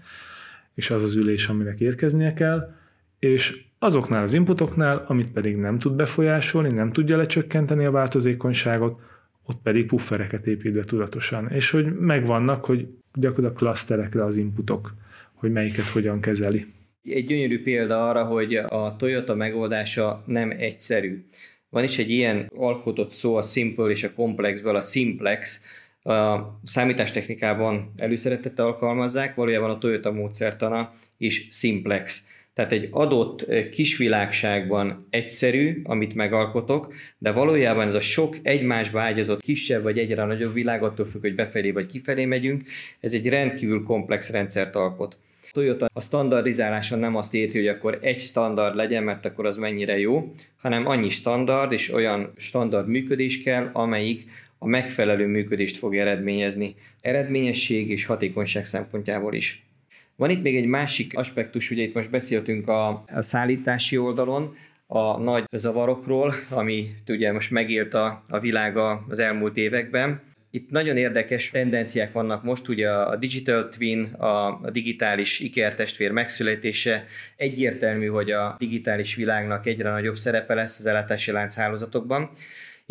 és 0.74 0.90
az 0.90 1.02
az 1.02 1.14
ülés, 1.14 1.48
aminek 1.48 1.80
érkeznie 1.80 2.32
kell, 2.32 2.74
és 3.18 3.64
azoknál 3.78 4.22
az 4.22 4.32
inputoknál, 4.32 5.04
amit 5.08 5.32
pedig 5.32 5.56
nem 5.56 5.78
tud 5.78 5.92
befolyásolni, 5.92 6.72
nem 6.72 6.92
tudja 6.92 7.16
lecsökkenteni 7.16 7.84
a 7.84 7.90
változékonyságot, 7.90 9.00
ott 9.46 9.58
pedig 9.62 9.86
puffereket 9.86 10.46
épít 10.46 10.84
tudatosan, 10.86 11.50
és 11.50 11.70
hogy 11.70 11.98
megvannak, 11.98 12.64
hogy 12.64 12.86
gyakorlatilag 13.14 13.56
klaszterekre 13.56 14.24
az 14.24 14.36
inputok, 14.36 14.94
hogy 15.34 15.52
melyiket 15.52 15.86
hogyan 15.86 16.20
kezeli. 16.20 16.66
Egy 17.04 17.26
gyönyörű 17.26 17.62
példa 17.62 18.08
arra, 18.08 18.24
hogy 18.24 18.54
a 18.54 18.96
Toyota 18.98 19.34
megoldása 19.34 20.22
nem 20.26 20.50
egyszerű. 20.50 21.24
Van 21.68 21.84
is 21.84 21.98
egy 21.98 22.10
ilyen 22.10 22.50
alkotott 22.56 23.12
szó 23.12 23.36
a 23.36 23.42
simple 23.42 23.90
és 23.90 24.04
a 24.04 24.12
complexből, 24.14 24.76
a 24.76 24.80
simplex, 24.80 25.64
a 26.02 26.38
számítástechnikában 26.64 27.92
előszeretettel 27.96 28.66
alkalmazzák, 28.66 29.34
valójában 29.34 29.70
a 29.70 29.78
Toyota 29.78 30.12
módszertana 30.12 30.92
is 31.16 31.46
simplex. 31.50 32.26
Tehát 32.54 32.72
egy 32.72 32.88
adott 32.90 33.46
kisvilágságban 33.70 35.06
egyszerű, 35.10 35.80
amit 35.84 36.14
megalkotok, 36.14 36.94
de 37.18 37.32
valójában 37.32 37.88
ez 37.88 37.94
a 37.94 38.00
sok 38.00 38.36
egymásba 38.42 39.00
ágyazott 39.00 39.40
kisebb 39.40 39.82
vagy 39.82 39.98
egyre 39.98 40.24
nagyobb 40.24 40.52
világ, 40.52 40.82
attól 40.82 41.06
függ, 41.06 41.20
hogy 41.20 41.34
befelé 41.34 41.70
vagy 41.70 41.86
kifelé 41.86 42.24
megyünk, 42.24 42.62
ez 43.00 43.12
egy 43.12 43.28
rendkívül 43.28 43.82
komplex 43.82 44.30
rendszert 44.30 44.74
alkot. 44.74 45.16
Toyota 45.52 45.88
a 45.92 46.00
standardizáláson 46.00 46.98
nem 46.98 47.16
azt 47.16 47.34
érti, 47.34 47.58
hogy 47.58 47.68
akkor 47.68 47.98
egy 48.02 48.20
standard 48.20 48.76
legyen, 48.76 49.02
mert 49.02 49.26
akkor 49.26 49.46
az 49.46 49.56
mennyire 49.56 49.98
jó, 49.98 50.32
hanem 50.56 50.86
annyi 50.86 51.08
standard 51.08 51.72
és 51.72 51.92
olyan 51.92 52.32
standard 52.36 52.88
működés 52.88 53.42
kell, 53.42 53.70
amelyik 53.72 54.26
a 54.58 54.66
megfelelő 54.66 55.26
működést 55.26 55.76
fog 55.76 55.96
eredményezni, 55.96 56.74
eredményesség 57.00 57.90
és 57.90 58.06
hatékonyság 58.06 58.66
szempontjából 58.66 59.34
is. 59.34 59.64
Van 60.22 60.30
itt 60.30 60.42
még 60.42 60.56
egy 60.56 60.66
másik 60.66 61.16
aspektus, 61.16 61.70
ugye 61.70 61.82
itt 61.82 61.94
most 61.94 62.10
beszéltünk 62.10 62.68
a, 62.68 63.04
a 63.06 63.22
szállítási 63.22 63.98
oldalon, 63.98 64.56
a 64.86 65.18
nagy 65.18 65.44
zavarokról, 65.56 66.34
ami 66.50 66.94
ugye 67.08 67.32
most 67.32 67.50
megélt 67.50 67.94
a, 67.94 68.24
a 68.28 68.38
világa 68.38 69.04
az 69.08 69.18
elmúlt 69.18 69.56
években. 69.56 70.20
Itt 70.50 70.70
nagyon 70.70 70.96
érdekes 70.96 71.50
tendenciák 71.50 72.12
vannak 72.12 72.42
most, 72.42 72.68
ugye 72.68 72.90
a 72.90 73.16
digital 73.16 73.68
twin, 73.68 74.02
a, 74.04 74.60
digitális 74.70 75.40
ikertestvér 75.40 76.10
megszületése. 76.10 77.04
Egyértelmű, 77.36 78.06
hogy 78.06 78.30
a 78.30 78.56
digitális 78.58 79.14
világnak 79.14 79.66
egyre 79.66 79.90
nagyobb 79.90 80.16
szerepe 80.16 80.54
lesz 80.54 80.78
az 80.78 80.86
ellátási 80.86 81.30
lánchálózatokban. 81.30 82.30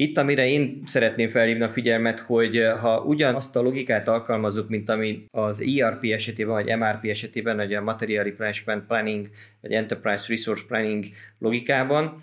Itt, 0.01 0.17
amire 0.17 0.47
én 0.47 0.81
szeretném 0.85 1.29
felhívni 1.29 1.63
a 1.63 1.69
figyelmet, 1.69 2.19
hogy 2.19 2.57
eh, 2.57 2.79
ha 2.79 2.99
ugyanazt 2.99 3.55
a 3.55 3.61
logikát 3.61 4.07
alkalmazzuk, 4.07 4.69
mint 4.69 4.89
ami 4.89 5.25
az 5.31 5.63
ERP 5.77 6.03
esetében, 6.03 6.53
vagy 6.53 6.77
MRP 6.77 7.05
esetében, 7.05 7.55
vagy 7.55 7.73
a 7.73 7.81
Material 7.81 8.23
Replenishment 8.23 8.85
Planning, 8.87 9.29
vagy 9.61 9.71
Enterprise 9.71 10.25
Resource 10.27 10.63
Planning 10.67 11.05
logikában, 11.39 12.17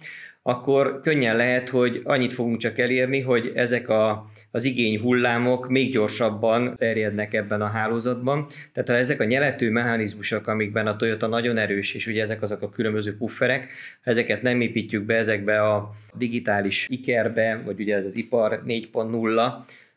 akkor 0.49 1.01
könnyen 1.01 1.37
lehet, 1.37 1.69
hogy 1.69 2.01
annyit 2.05 2.33
fogunk 2.33 2.57
csak 2.57 2.79
elérni, 2.79 3.21
hogy 3.21 3.53
ezek 3.55 3.89
a, 3.89 4.27
az 4.51 4.65
igény 4.65 5.01
hullámok 5.01 5.69
még 5.69 5.93
gyorsabban 5.93 6.77
terjednek 6.77 7.35
ebben 7.35 7.61
a 7.61 7.67
hálózatban. 7.67 8.47
Tehát 8.73 8.89
ha 8.89 8.95
ezek 8.95 9.21
a 9.21 9.25
nyelető 9.25 9.71
mechanizmusok, 9.71 10.47
amikben 10.47 10.87
a 10.87 10.97
Toyota 10.97 11.27
nagyon 11.27 11.57
erős, 11.57 11.95
és 11.95 12.07
ugye 12.07 12.23
ezek 12.23 12.43
azok 12.43 12.63
a 12.63 12.69
különböző 12.69 13.17
pufferek, 13.17 13.69
ezeket 14.03 14.43
nem 14.43 14.61
építjük 14.61 15.05
be 15.05 15.15
ezekbe 15.15 15.63
a 15.63 15.91
digitális 16.15 16.87
ikerbe, 16.91 17.63
vagy 17.65 17.81
ugye 17.81 17.97
ez 17.97 18.05
az 18.05 18.15
ipar 18.17 18.63
4.0, 18.67 19.53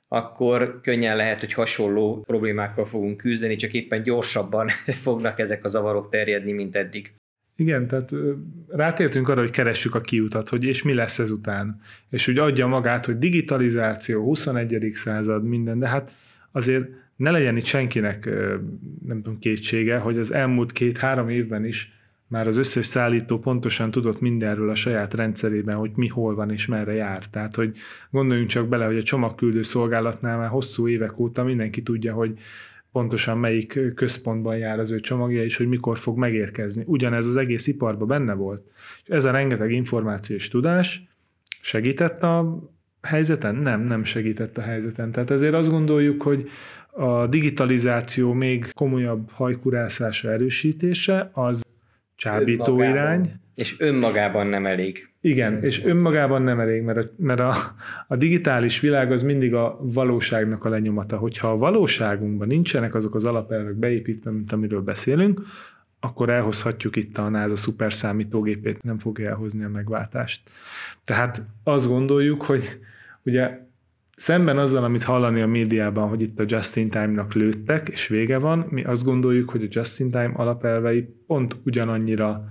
akkor 0.07 0.79
könnyen 0.81 1.15
lehet, 1.15 1.39
hogy 1.39 1.53
hasonló 1.53 2.21
problémákkal 2.21 2.85
fogunk 2.85 3.17
küzdeni, 3.17 3.55
csak 3.55 3.73
éppen 3.73 4.03
gyorsabban 4.03 4.67
fognak 5.05 5.39
ezek 5.39 5.65
a 5.65 5.67
zavarok 5.67 6.09
terjedni, 6.09 6.51
mint 6.51 6.75
eddig. 6.75 7.13
Igen, 7.61 7.87
tehát 7.87 8.11
rátértünk 8.67 9.29
arra, 9.29 9.39
hogy 9.39 9.49
keressük 9.49 9.95
a 9.95 10.01
kiutat, 10.01 10.49
hogy 10.49 10.63
és 10.63 10.83
mi 10.83 10.93
lesz 10.93 11.19
ezután. 11.19 11.81
És 12.09 12.27
úgy 12.27 12.37
adja 12.37 12.67
magát, 12.67 13.05
hogy 13.05 13.17
digitalizáció, 13.17 14.23
21. 14.23 14.91
század, 14.93 15.43
minden, 15.43 15.79
de 15.79 15.87
hát 15.87 16.15
azért 16.51 16.89
ne 17.15 17.31
legyen 17.31 17.57
itt 17.57 17.65
senkinek, 17.65 18.25
nem 19.05 19.21
tudom, 19.21 19.39
kétsége, 19.39 19.97
hogy 19.97 20.17
az 20.17 20.33
elmúlt 20.33 20.71
két-három 20.71 21.29
évben 21.29 21.65
is 21.65 21.93
már 22.27 22.47
az 22.47 22.57
összes 22.57 22.85
szállító 22.85 23.39
pontosan 23.39 23.91
tudott 23.91 24.19
mindenről 24.19 24.69
a 24.69 24.75
saját 24.75 25.13
rendszerében, 25.13 25.75
hogy 25.75 25.91
mi 25.95 26.07
hol 26.07 26.35
van 26.35 26.51
és 26.51 26.65
merre 26.65 26.93
jár. 26.93 27.25
Tehát, 27.25 27.55
hogy 27.55 27.75
gondoljunk 28.09 28.49
csak 28.49 28.67
bele, 28.67 28.85
hogy 28.85 28.97
a 28.97 29.03
csomagküldő 29.03 29.61
szolgálatnál 29.61 30.37
már 30.37 30.49
hosszú 30.49 30.87
évek 30.87 31.19
óta 31.19 31.43
mindenki 31.43 31.83
tudja, 31.83 32.13
hogy 32.13 32.39
pontosan 32.91 33.37
melyik 33.37 33.79
központban 33.95 34.57
jár 34.57 34.79
az 34.79 34.91
ő 34.91 34.99
csomagja, 34.99 35.43
és 35.43 35.57
hogy 35.57 35.67
mikor 35.67 35.97
fog 35.97 36.17
megérkezni. 36.17 36.83
Ugyanez 36.85 37.25
az 37.25 37.35
egész 37.35 37.67
iparban 37.67 38.07
benne 38.07 38.33
volt. 38.33 38.63
És 39.03 39.09
ez 39.09 39.25
a 39.25 39.31
rengeteg 39.31 39.71
információs 39.71 40.47
tudás 40.47 41.03
segített 41.61 42.23
a 42.23 42.59
helyzeten? 43.01 43.55
Nem, 43.55 43.81
nem 43.81 44.03
segített 44.03 44.57
a 44.57 44.61
helyzeten. 44.61 45.11
Tehát 45.11 45.31
ezért 45.31 45.53
azt 45.53 45.69
gondoljuk, 45.69 46.21
hogy 46.21 46.49
a 46.91 47.27
digitalizáció 47.27 48.33
még 48.33 48.71
komolyabb 48.73 49.29
hajkurászása 49.29 50.31
erősítése 50.31 51.29
az 51.33 51.65
csábító 52.15 52.81
irány. 52.81 53.40
És 53.55 53.79
önmagában 53.79 54.47
nem 54.47 54.65
elég. 54.65 55.09
Igen, 55.21 55.57
és 55.59 55.85
önmagában 55.85 56.41
nem 56.41 56.59
elég, 56.59 56.81
mert, 56.81 56.97
a, 56.97 57.11
mert 57.17 57.39
a, 57.39 57.55
a 58.07 58.15
digitális 58.15 58.79
világ 58.79 59.11
az 59.11 59.23
mindig 59.23 59.53
a 59.53 59.79
valóságnak 59.81 60.65
a 60.65 60.69
lenyomata. 60.69 61.17
Hogyha 61.17 61.51
a 61.51 61.57
valóságunkban 61.57 62.47
nincsenek 62.47 62.95
azok 62.95 63.15
az 63.15 63.25
alapelvek 63.25 63.73
beépítve, 63.73 64.31
mint 64.31 64.51
amiről 64.51 64.81
beszélünk, 64.81 65.41
akkor 65.99 66.29
elhozhatjuk 66.29 66.95
itt 66.95 67.17
a 67.17 67.29
NASA 67.29 67.55
szuper 67.55 67.93
számítógépét, 67.93 68.83
nem 68.83 68.99
fogja 68.99 69.29
elhozni 69.29 69.63
a 69.63 69.69
megváltást. 69.69 70.49
Tehát 71.03 71.45
azt 71.63 71.87
gondoljuk, 71.87 72.41
hogy 72.41 72.79
ugye 73.23 73.59
szemben 74.15 74.57
azzal, 74.57 74.83
amit 74.83 75.03
hallani 75.03 75.41
a 75.41 75.47
médiában, 75.47 76.09
hogy 76.09 76.21
itt 76.21 76.39
a 76.39 76.43
just-in-time-nak 76.47 77.33
lőttek, 77.33 77.89
és 77.89 78.07
vége 78.07 78.37
van, 78.37 78.65
mi 78.69 78.83
azt 78.83 79.03
gondoljuk, 79.03 79.49
hogy 79.49 79.63
a 79.63 79.67
just-in-time 79.69 80.31
alapelvei 80.33 81.07
pont 81.27 81.55
ugyanannyira 81.65 82.47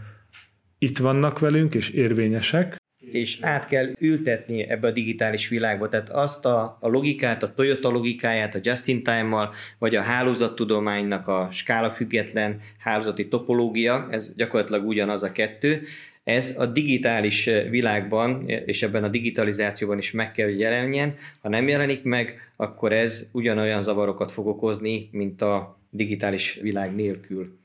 itt 0.83 0.99
vannak 0.99 1.39
velünk, 1.39 1.75
és 1.75 1.91
érvényesek. 1.91 2.77
És 3.13 3.39
át 3.41 3.67
kell 3.67 3.93
ültetni 3.99 4.69
ebbe 4.69 4.89
a 4.89 4.91
digitális 4.91 5.49
világba. 5.49 5.89
Tehát 5.89 6.11
azt 6.11 6.47
a, 6.47 6.79
a 6.81 6.89
logikát, 6.89 7.43
a 7.43 7.55
Toyota 7.55 7.89
logikáját 7.89 8.55
a 8.55 8.59
just-in-time-mal, 8.63 9.53
vagy 9.79 9.97
a 9.97 10.03
hálózattudománynak 10.03 11.29
a 11.29 11.49
skála 11.53 11.91
független 11.91 12.61
hálózati 12.79 13.29
topológia, 13.29 14.09
ez 14.11 14.35
gyakorlatilag 14.37 14.87
ugyanaz 14.87 15.23
a 15.23 15.33
kettő, 15.33 15.83
ez 16.25 16.55
a 16.59 16.67
digitális 16.67 17.45
világban, 17.71 18.49
és 18.49 18.83
ebben 18.83 19.05
a 19.05 19.09
digitalizációban 19.09 19.99
is 19.99 20.11
meg 20.11 20.33
kell, 20.33 20.47
hogy 20.47 20.59
jelenjen. 20.59 21.15
Ha 21.41 21.49
nem 21.49 21.69
jelenik 21.69 22.03
meg, 22.03 22.53
akkor 22.57 22.93
ez 22.93 23.29
ugyanolyan 23.33 23.83
zavarokat 23.83 24.33
fog 24.33 24.47
okozni, 24.47 25.09
mint 25.13 25.43
a 25.43 25.79
digitális 25.91 26.59
világ 26.63 26.95
nélkül. 26.95 27.60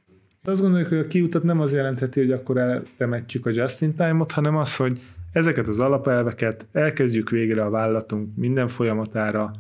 De 0.46 0.52
azt 0.52 0.62
gondoljuk, 0.62 0.90
hogy 0.90 0.98
a 0.98 1.08
kiutat 1.08 1.44
nem 1.44 1.60
az 1.60 1.74
jelentheti, 1.74 2.20
hogy 2.20 2.32
akkor 2.32 2.58
eltemetjük 2.58 3.46
a 3.46 3.50
just-in-time-ot, 3.54 4.32
hanem 4.32 4.56
az, 4.58 4.76
hogy 4.76 5.00
ezeket 5.32 5.68
az 5.68 5.80
alapelveket 5.80 6.66
elkezdjük 6.72 7.30
végre 7.30 7.64
a 7.64 7.70
vállalatunk 7.70 8.36
minden 8.36 8.68
folyamatára 8.68 9.52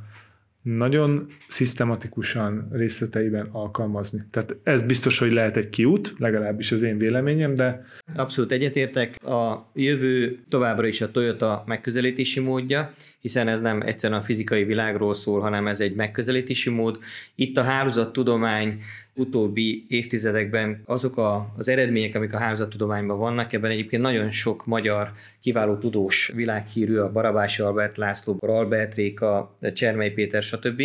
nagyon 0.62 1.28
szisztematikusan 1.48 2.67
részleteiben 2.71 3.50
alkalmazni. 3.52 4.21
Tehát 4.32 4.56
ez 4.63 4.84
biztos, 4.84 5.19
hogy 5.19 5.34
lehet 5.34 5.58
egy 5.58 5.69
kiút, 5.69 6.13
legalábbis 6.17 6.71
az 6.71 6.82
én 6.82 6.98
véleményem, 6.98 7.54
de... 7.54 7.86
Abszolút 8.15 8.52
egyetértek. 8.52 9.24
A 9.24 9.71
jövő 9.74 10.39
továbbra 10.50 10.88
is 10.88 11.02
a 11.02 11.12
Toyota 11.12 11.63
megközelítési 11.65 12.39
módja, 12.39 12.93
hiszen 13.19 13.48
ez 13.48 13.62
nem 13.62 13.82
egyszerűen 13.82 14.19
a 14.19 14.24
fizikai 14.24 14.63
világról 14.63 15.13
szól, 15.13 15.39
hanem 15.41 15.67
ez 15.67 15.80
egy 15.80 15.95
megközelítési 15.95 16.69
mód. 16.69 17.00
Itt 17.36 17.58
a 17.58 17.63
hálózattudomány 17.63 18.80
utóbbi 19.15 19.86
évtizedekben 19.88 20.82
azok 20.86 21.17
a, 21.17 21.54
az 21.58 21.67
eredmények, 21.67 22.15
amik 22.15 22.34
a 22.34 22.38
hálózattudományban 22.38 23.17
vannak, 23.17 23.54
ebben 23.54 23.71
egyébként 23.71 24.01
nagyon 24.01 24.32
sok 24.32 24.65
magyar 24.65 25.12
kiváló 25.41 25.75
tudós 25.75 26.32
világhírű, 26.36 26.97
a 26.97 27.12
Barabási 27.12 27.62
Albert 27.62 27.97
László, 27.97 28.38
Albert 28.39 28.95
Réka, 28.95 29.58
Csermely 29.73 30.12
Péter, 30.12 30.43
stb. 30.43 30.82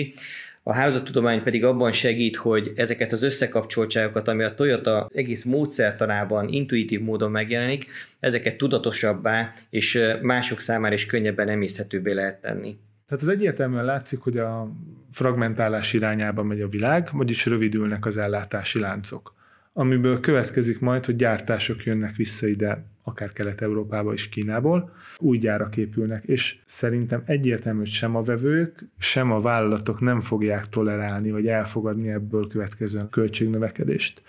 A 0.63 0.73
hálózattudomány 0.73 1.43
pedig 1.43 1.65
abban 1.65 1.93
segít, 1.93 2.37
hogy 2.37 2.73
ezeket 2.77 3.13
az 3.13 3.23
összekapcsoltságokat, 3.23 4.29
ami 4.29 4.43
a 4.43 4.55
Toyota 4.55 5.09
egész 5.15 5.45
módszertanában 5.45 6.49
intuitív 6.49 7.01
módon 7.01 7.31
megjelenik, 7.31 7.87
ezeket 8.21 8.57
tudatosabbá 8.57 9.53
és 9.71 10.01
mások 10.23 10.61
számára 10.61 10.95
is 10.95 11.07
könnyebben 11.07 11.49
emészhetőbbé 11.49 12.13
lehet 12.13 12.41
tenni. 12.41 12.79
Tehát 13.11 13.25
az 13.25 13.31
egyértelműen 13.31 13.85
látszik, 13.85 14.21
hogy 14.21 14.39
a 14.39 14.73
fragmentálás 15.11 15.93
irányába 15.93 16.43
megy 16.43 16.61
a 16.61 16.69
világ, 16.69 17.09
vagyis 17.13 17.47
rövidülnek 17.47 18.07
az 18.07 18.17
ellátási 18.17 18.79
láncok. 18.79 19.35
Amiből 19.73 20.21
következik 20.21 20.81
majd, 20.81 21.05
hogy 21.05 21.17
gyártások 21.17 21.85
jönnek 21.85 22.17
vissza 22.17 22.47
ide, 22.47 22.85
akár 23.03 23.33
Kelet-Európába 23.33 24.13
és 24.13 24.29
Kínából, 24.29 24.93
új 25.19 25.39
gyárak 25.39 25.77
épülnek, 25.77 26.25
és 26.25 26.59
szerintem 26.65 27.23
egyértelmű, 27.27 27.79
hogy 27.79 27.89
sem 27.89 28.17
a 28.17 28.23
vevők, 28.23 28.85
sem 28.99 29.33
a 29.33 29.41
vállalatok 29.41 30.01
nem 30.01 30.21
fogják 30.21 30.69
tolerálni, 30.69 31.31
vagy 31.31 31.47
elfogadni 31.47 32.11
ebből 32.11 32.49
következő 32.49 33.09
költségnövekedést. 33.11 34.23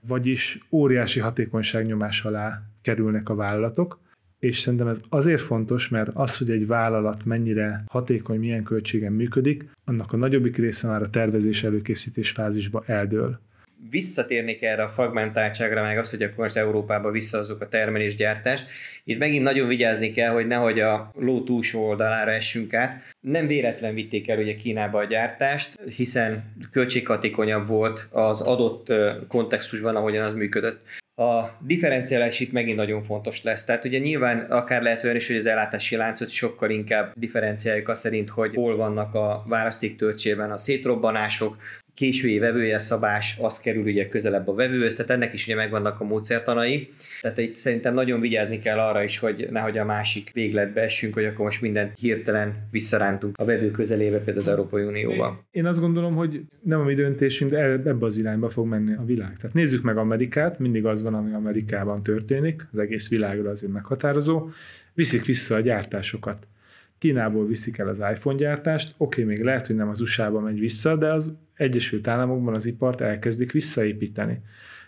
Vagyis 0.00 0.58
óriási 0.70 1.20
hatékonyságnyomás 1.20 2.24
alá 2.24 2.62
kerülnek 2.80 3.28
a 3.28 3.34
vállalatok, 3.34 3.98
és 4.42 4.58
szerintem 4.58 4.88
ez 4.88 5.00
azért 5.08 5.40
fontos, 5.40 5.88
mert 5.88 6.10
az, 6.14 6.38
hogy 6.38 6.50
egy 6.50 6.66
vállalat 6.66 7.24
mennyire 7.24 7.84
hatékony, 7.86 8.38
milyen 8.38 8.62
költségen 8.62 9.12
működik, 9.12 9.64
annak 9.84 10.12
a 10.12 10.16
nagyobbik 10.16 10.56
része 10.56 10.88
már 10.88 11.02
a 11.02 11.10
tervezés 11.10 11.64
előkészítés 11.64 12.30
fázisba 12.30 12.82
eldől 12.86 13.40
visszatérnék 13.90 14.62
erre 14.62 14.82
a 14.82 14.88
fragmentáltságra, 14.88 15.82
meg 15.82 15.98
az, 15.98 16.10
hogy 16.10 16.22
akkor 16.22 16.36
most 16.36 16.56
Európába 16.56 17.10
visszahozzuk 17.10 17.60
a 17.60 17.68
termelésgyártást. 17.68 18.66
Itt 19.04 19.18
megint 19.18 19.42
nagyon 19.42 19.68
vigyázni 19.68 20.10
kell, 20.10 20.32
hogy 20.32 20.46
nehogy 20.46 20.80
a 20.80 21.10
ló 21.14 21.42
túlsó 21.42 21.88
oldalára 21.88 22.30
essünk 22.30 22.74
át. 22.74 23.02
Nem 23.20 23.46
véletlen 23.46 23.94
vitték 23.94 24.28
el 24.28 24.38
ugye 24.38 24.54
Kínába 24.54 24.98
a 24.98 25.04
gyártást, 25.04 25.80
hiszen 25.96 26.44
költséghatékonyabb 26.70 27.66
volt 27.66 28.08
az 28.10 28.40
adott 28.40 28.92
kontextusban, 29.28 29.96
ahogyan 29.96 30.24
az 30.24 30.34
működött 30.34 30.80
a 31.16 31.56
differenciálás 31.60 32.40
itt 32.40 32.52
megint 32.52 32.76
nagyon 32.76 33.02
fontos 33.02 33.42
lesz. 33.42 33.64
Tehát 33.64 33.84
ugye 33.84 33.98
nyilván 33.98 34.40
akár 34.40 34.82
lehet 34.82 35.04
olyan 35.04 35.16
is, 35.16 35.26
hogy 35.26 35.36
az 35.36 35.46
ellátási 35.46 35.96
láncot 35.96 36.28
sokkal 36.28 36.70
inkább 36.70 37.12
differenciáljuk 37.14 37.88
azt 37.88 38.00
szerint, 38.00 38.30
hogy 38.30 38.54
hol 38.54 38.76
vannak 38.76 39.14
a 39.14 39.44
választék 39.46 39.96
töltsében 39.96 40.50
a 40.50 40.58
szétrobbanások, 40.58 41.56
késői 41.94 42.38
vevője 42.38 42.80
szabás, 42.80 43.36
az 43.40 43.60
kerül 43.60 43.82
ugye 43.82 44.08
közelebb 44.08 44.48
a 44.48 44.54
vevőhöz, 44.54 44.94
tehát 44.94 45.10
ennek 45.10 45.32
is 45.32 45.46
ugye 45.46 45.54
megvannak 45.54 46.00
a 46.00 46.04
módszertanai. 46.04 46.88
Tehát 47.20 47.38
itt 47.38 47.56
szerintem 47.56 47.94
nagyon 47.94 48.20
vigyázni 48.20 48.58
kell 48.58 48.78
arra 48.78 49.02
is, 49.02 49.18
hogy 49.18 49.48
nehogy 49.50 49.78
a 49.78 49.84
másik 49.84 50.30
végletbe 50.32 50.80
essünk, 50.80 51.14
hogy 51.14 51.24
akkor 51.24 51.44
most 51.44 51.60
mindent 51.60 51.98
hirtelen 51.98 52.68
visszarántunk 52.70 53.38
a 53.38 53.44
vevő 53.44 53.70
közelébe, 53.70 54.16
például 54.16 54.38
az 54.38 54.48
Európai 54.48 54.82
Unióba. 54.82 55.44
Én 55.50 55.66
azt 55.66 55.80
gondolom, 55.80 56.14
hogy 56.14 56.40
nem 56.62 56.80
a 56.80 56.84
mi 56.84 56.94
döntésünk, 56.94 57.50
de 57.50 57.58
ebbe 57.58 57.96
az 58.00 58.16
irányba 58.16 58.48
fog 58.48 58.66
menni 58.66 58.94
a 58.94 59.04
világ. 59.04 59.36
Tehát 59.36 59.54
nézzük 59.54 59.82
meg 59.82 59.96
Amerikát, 59.96 60.58
mindig 60.58 60.84
az 60.84 61.02
van, 61.02 61.14
ami 61.14 61.32
Amerikában 61.32 62.02
történik, 62.02 62.68
az 62.72 62.78
egész 62.78 63.08
világra 63.08 63.50
azért 63.50 63.72
meghatározó, 63.72 64.48
viszik 64.94 65.24
vissza 65.24 65.54
a 65.54 65.60
gyártásokat. 65.60 66.46
Kínából 66.98 67.46
viszik 67.46 67.78
el 67.78 67.88
az 67.88 67.98
iPhone 67.98 68.36
gyártást, 68.36 68.94
oké, 68.96 69.22
még 69.22 69.40
lehet, 69.40 69.66
hogy 69.66 69.76
nem 69.76 69.88
az 69.88 70.00
USA-ba 70.00 70.40
megy 70.40 70.58
vissza, 70.58 70.96
de 70.96 71.12
az 71.12 71.32
Egyesült 71.62 72.08
Államokban 72.08 72.54
az 72.54 72.66
ipart 72.66 73.00
elkezdik 73.00 73.52
visszaépíteni. 73.52 74.40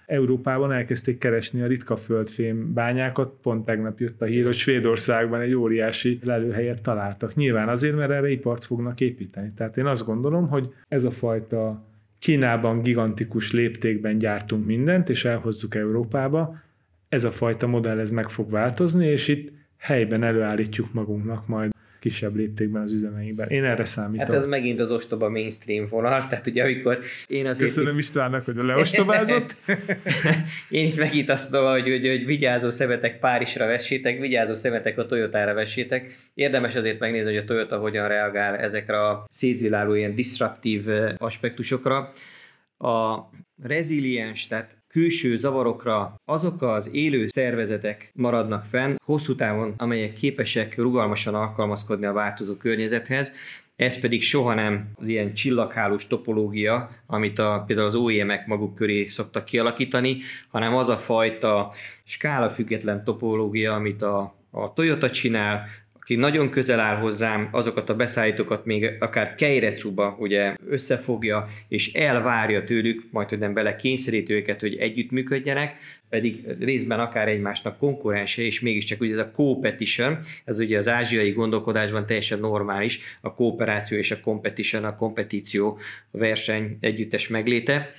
Európában 0.06 0.72
elkezdték 0.72 1.18
keresni 1.18 1.62
a 1.62 1.66
ritka 1.66 1.96
földfém 1.96 2.72
bányákat, 2.72 3.32
pont 3.42 3.64
tegnap 3.64 4.00
jött 4.00 4.22
a 4.22 4.24
hír, 4.24 4.44
hogy 4.44 4.54
Svédországban 4.54 5.40
egy 5.40 5.54
óriási 5.54 6.18
lelőhelyet 6.22 6.82
találtak. 6.82 7.34
Nyilván 7.34 7.68
azért, 7.68 7.96
mert 7.96 8.10
erre 8.10 8.30
ipart 8.30 8.64
fognak 8.64 9.00
építeni. 9.00 9.50
Tehát 9.56 9.76
én 9.76 9.87
azt 9.87 10.06
gondolom, 10.06 10.48
hogy 10.48 10.72
ez 10.88 11.04
a 11.04 11.10
fajta 11.10 11.84
Kínában 12.18 12.82
gigantikus 12.82 13.52
léptékben 13.52 14.18
gyártunk 14.18 14.66
mindent, 14.66 15.08
és 15.08 15.24
elhozzuk 15.24 15.74
Európába, 15.74 16.62
ez 17.08 17.24
a 17.24 17.30
fajta 17.30 17.66
modell 17.66 17.98
ez 17.98 18.10
meg 18.10 18.28
fog 18.28 18.50
változni, 18.50 19.06
és 19.06 19.28
itt 19.28 19.52
helyben 19.76 20.22
előállítjuk 20.22 20.92
magunknak 20.92 21.46
majd 21.46 21.72
kisebb 22.04 22.36
léptékben 22.36 22.82
az 22.82 22.92
üzemeinkben. 22.92 23.48
Én 23.48 23.64
erre 23.64 23.84
számítom. 23.84 24.26
Hát 24.26 24.34
ez 24.34 24.46
megint 24.46 24.80
az 24.80 24.90
ostoba 24.90 25.28
mainstream 25.28 25.86
vonal, 25.88 26.26
tehát 26.28 26.46
ugye 26.46 26.62
amikor 26.62 26.98
én 27.26 27.46
azért... 27.46 27.74
Köszönöm 27.74 27.98
Istvánnak, 27.98 28.44
hogy 28.44 28.58
a 28.58 28.64
leostobázott. 28.64 29.56
én 30.68 30.86
itt 30.86 30.96
megint 30.96 31.28
azt 31.28 31.50
mondom, 31.50 31.70
hogy, 31.70 31.88
hogy, 31.88 32.08
hogy 32.08 32.26
vigyázó 32.26 32.70
szemetek 32.70 33.18
Párizsra 33.18 33.66
vessétek, 33.66 34.20
vigyázó 34.20 34.54
szemetek 34.54 34.98
a 34.98 35.06
Toyotára 35.06 35.54
vessétek. 35.54 36.16
Érdemes 36.34 36.74
azért 36.74 36.98
megnézni, 36.98 37.28
hogy 37.28 37.42
a 37.42 37.44
Toyota 37.44 37.78
hogyan 37.78 38.08
reagál 38.08 38.56
ezekre 38.56 39.06
a 39.06 39.26
szétziláló 39.30 39.94
ilyen 39.94 40.14
disruptív 40.14 40.88
aspektusokra. 41.16 42.12
A 42.78 43.18
reziliens, 43.62 44.46
tehát 44.46 44.83
külső 44.94 45.37
zavarokra 45.37 46.20
azok 46.24 46.62
az 46.62 46.90
élő 46.92 47.28
szervezetek 47.28 48.11
maradnak 48.14 48.64
fenn 48.70 48.94
hosszú 49.04 49.35
távon, 49.35 49.74
amelyek 49.76 50.12
képesek 50.12 50.76
rugalmasan 50.76 51.35
alkalmazkodni 51.35 52.07
a 52.07 52.12
változó 52.12 52.54
környezethez, 52.54 53.33
ez 53.76 54.00
pedig 54.00 54.22
soha 54.22 54.54
nem 54.54 54.90
az 54.94 55.09
ilyen 55.09 55.35
csillaghálós 55.35 56.07
topológia, 56.07 56.90
amit 57.07 57.38
a, 57.38 57.64
például 57.66 57.88
az 57.88 57.94
OEM-ek 57.94 58.46
maguk 58.46 58.74
köré 58.74 59.04
szoktak 59.04 59.44
kialakítani, 59.44 60.18
hanem 60.48 60.74
az 60.74 60.88
a 60.88 60.96
fajta 60.96 61.72
skála 62.04 62.50
független 62.50 63.04
topológia, 63.04 63.74
amit 63.74 64.02
a, 64.02 64.35
a 64.50 64.72
Toyota 64.72 65.11
csinál, 65.11 65.66
aki 66.04 66.14
nagyon 66.14 66.50
közel 66.50 66.80
áll 66.80 66.96
hozzám, 66.96 67.48
azokat 67.50 67.90
a 67.90 67.94
beszállítókat 67.94 68.64
még 68.64 68.90
akár 68.98 69.34
Keirecuba 69.34 70.16
ugye 70.18 70.54
összefogja, 70.68 71.48
és 71.68 71.92
elvárja 71.92 72.64
tőlük, 72.64 73.04
majd 73.10 73.38
nem 73.38 73.54
bele 73.54 73.76
kényszerít 73.76 74.30
őket, 74.30 74.60
hogy 74.60 74.76
együttműködjenek, 74.76 75.76
pedig 76.08 76.44
részben 76.60 77.00
akár 77.00 77.28
egymásnak 77.28 77.78
konkurense, 77.78 78.42
és 78.42 78.60
mégiscsak 78.60 79.00
ugye 79.00 79.12
ez 79.12 79.18
a 79.18 79.30
competition, 79.30 80.18
ez 80.44 80.58
ugye 80.58 80.78
az 80.78 80.88
ázsiai 80.88 81.30
gondolkodásban 81.30 82.06
teljesen 82.06 82.38
normális, 82.38 83.00
a 83.20 83.34
kooperáció 83.34 83.98
és 83.98 84.10
a 84.10 84.20
competition, 84.20 84.84
a 84.84 84.96
kompetíció, 84.96 85.78
a 86.10 86.18
verseny 86.18 86.76
együttes 86.80 87.28
megléte 87.28 87.94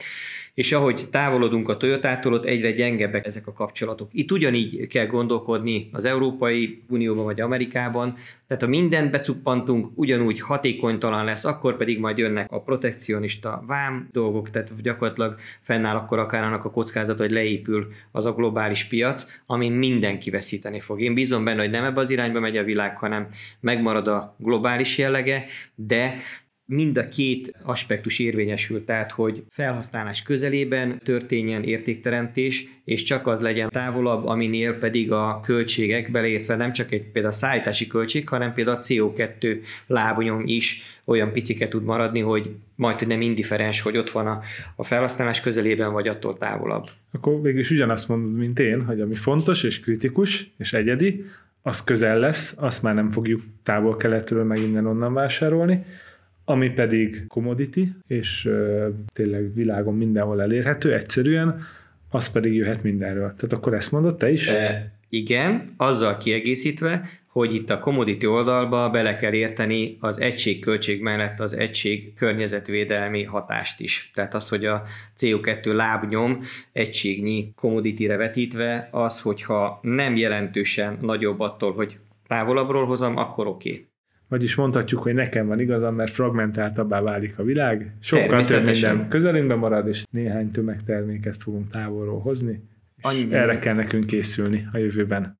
és 0.55 0.71
ahogy 0.71 1.07
távolodunk 1.11 1.69
a 1.69 1.77
Toyotától, 1.77 2.33
ott 2.33 2.45
egyre 2.45 2.71
gyengebbek 2.71 3.25
ezek 3.25 3.47
a 3.47 3.53
kapcsolatok. 3.53 4.09
Itt 4.11 4.31
ugyanígy 4.31 4.87
kell 4.87 5.05
gondolkodni 5.05 5.89
az 5.91 6.05
Európai 6.05 6.81
Unióban 6.89 7.23
vagy 7.23 7.41
Amerikában, 7.41 8.17
tehát 8.47 8.63
ha 8.63 8.69
mindent 8.69 9.11
becuppantunk, 9.11 9.91
ugyanúgy 9.93 10.39
hatékonytalan 10.39 11.25
lesz, 11.25 11.45
akkor 11.45 11.77
pedig 11.77 11.99
majd 11.99 12.17
jönnek 12.17 12.51
a 12.51 12.61
protekcionista 12.61 13.63
vám 13.67 14.09
dolgok, 14.11 14.49
tehát 14.49 14.81
gyakorlatilag 14.81 15.35
fennáll 15.61 15.95
akkor 15.95 16.19
akár 16.19 16.43
annak 16.43 16.65
a 16.65 16.71
kockázat, 16.71 17.19
hogy 17.19 17.31
leépül 17.31 17.87
az 18.11 18.25
a 18.25 18.33
globális 18.33 18.83
piac, 18.83 19.25
amin 19.45 19.71
mindenki 19.71 20.29
veszíteni 20.29 20.79
fog. 20.79 21.01
Én 21.01 21.13
bízom 21.13 21.43
benne, 21.43 21.61
hogy 21.61 21.71
nem 21.71 21.83
ebbe 21.83 21.99
az 21.99 22.09
irányba 22.09 22.39
megy 22.39 22.57
a 22.57 22.63
világ, 22.63 22.97
hanem 22.97 23.27
megmarad 23.59 24.07
a 24.07 24.35
globális 24.37 24.97
jellege, 24.97 25.45
de 25.75 26.17
mind 26.65 26.97
a 26.97 27.07
két 27.07 27.53
aspektus 27.63 28.19
érvényesül, 28.19 28.85
tehát 28.85 29.11
hogy 29.11 29.43
felhasználás 29.49 30.21
közelében 30.21 30.99
történjen 31.03 31.63
értékteremtés, 31.63 32.67
és 32.83 33.03
csak 33.03 33.27
az 33.27 33.41
legyen 33.41 33.69
távolabb, 33.69 34.25
aminél 34.25 34.73
pedig 34.73 35.11
a 35.11 35.39
költségek 35.43 36.11
beleértve 36.11 36.55
nem 36.55 36.73
csak 36.73 36.91
egy 36.91 37.01
például 37.01 37.33
a 37.33 37.37
szállítási 37.37 37.87
költség, 37.87 38.29
hanem 38.29 38.53
például 38.53 38.77
a 38.77 38.79
CO2 38.79 39.59
lábonyom 39.87 40.41
is 40.45 40.83
olyan 41.05 41.31
piciket 41.31 41.69
tud 41.69 41.83
maradni, 41.83 42.19
hogy 42.19 42.49
majd 42.75 42.97
hogy 42.99 43.07
nem 43.07 43.21
indiferens, 43.21 43.81
hogy 43.81 43.97
ott 43.97 44.09
van 44.09 44.27
a, 44.27 44.41
a 44.75 44.83
felhasználás 44.83 45.41
közelében, 45.41 45.91
vagy 45.91 46.07
attól 46.07 46.37
távolabb. 46.37 46.89
Akkor 47.11 47.41
végül 47.41 47.59
is 47.59 47.71
ugyanazt 47.71 48.07
mondod, 48.07 48.35
mint 48.35 48.59
én, 48.59 48.85
hogy 48.85 49.01
ami 49.01 49.13
fontos 49.13 49.63
és 49.63 49.79
kritikus 49.79 50.51
és 50.57 50.73
egyedi, 50.73 51.25
az 51.61 51.83
közel 51.83 52.19
lesz, 52.19 52.55
azt 52.59 52.83
már 52.83 52.93
nem 52.93 53.11
fogjuk 53.11 53.41
távol-keletről 53.63 54.43
meg 54.43 54.59
innen-onnan 54.59 55.13
vásárolni, 55.13 55.85
ami 56.45 56.69
pedig 56.69 57.25
commodity, 57.27 57.87
és 58.07 58.49
tényleg 59.13 59.53
világon 59.53 59.97
mindenhol 59.97 60.41
elérhető, 60.41 60.93
egyszerűen, 60.93 61.61
az 62.09 62.31
pedig 62.31 62.53
jöhet 62.53 62.83
mindenről. 62.83 63.33
Tehát 63.35 63.53
akkor 63.53 63.73
ezt 63.73 63.91
mondod 63.91 64.17
te 64.17 64.31
is? 64.31 64.47
E, 64.47 64.91
igen, 65.09 65.73
azzal 65.77 66.17
kiegészítve, 66.17 67.09
hogy 67.27 67.55
itt 67.55 67.69
a 67.69 67.79
commodity 67.79 68.25
oldalba 68.25 68.89
bele 68.89 69.15
kell 69.15 69.33
érteni 69.33 69.97
az 69.99 70.19
egységköltség 70.19 71.01
mellett 71.01 71.39
az 71.39 71.53
egység 71.53 72.13
környezetvédelmi 72.13 73.23
hatást 73.23 73.79
is. 73.79 74.11
Tehát 74.13 74.33
az, 74.33 74.49
hogy 74.49 74.65
a 74.65 74.83
CO2 75.17 75.73
lábnyom 75.73 76.41
egységnyi 76.71 77.51
commodity-re 77.55 78.17
vetítve, 78.17 78.87
az, 78.91 79.21
hogyha 79.21 79.79
nem 79.81 80.15
jelentősen 80.15 80.97
nagyobb 81.01 81.39
attól, 81.39 81.73
hogy 81.73 81.97
távolabbról 82.27 82.85
hozom, 82.85 83.17
akkor 83.17 83.47
oké. 83.47 83.69
Okay. 83.69 83.87
Vagyis 84.27 84.55
mondhatjuk, 84.55 85.01
hogy 85.01 85.13
nekem 85.13 85.47
van 85.47 85.59
igazam, 85.59 85.95
mert 85.95 86.11
fragmentáltabbá 86.11 87.01
válik 87.01 87.39
a 87.39 87.43
világ, 87.43 87.93
sokkal 87.99 88.45
több 88.45 88.65
minden 88.65 89.07
közelünkben 89.07 89.57
marad, 89.57 89.87
és 89.87 90.03
néhány 90.11 90.51
tömegterméket 90.51 91.37
fogunk 91.37 91.71
távolról 91.71 92.19
hozni, 92.19 92.63
és 92.97 93.25
erre 93.29 93.59
kell 93.59 93.75
nekünk 93.75 94.05
készülni 94.05 94.67
a 94.71 94.77
jövőben. 94.77 95.39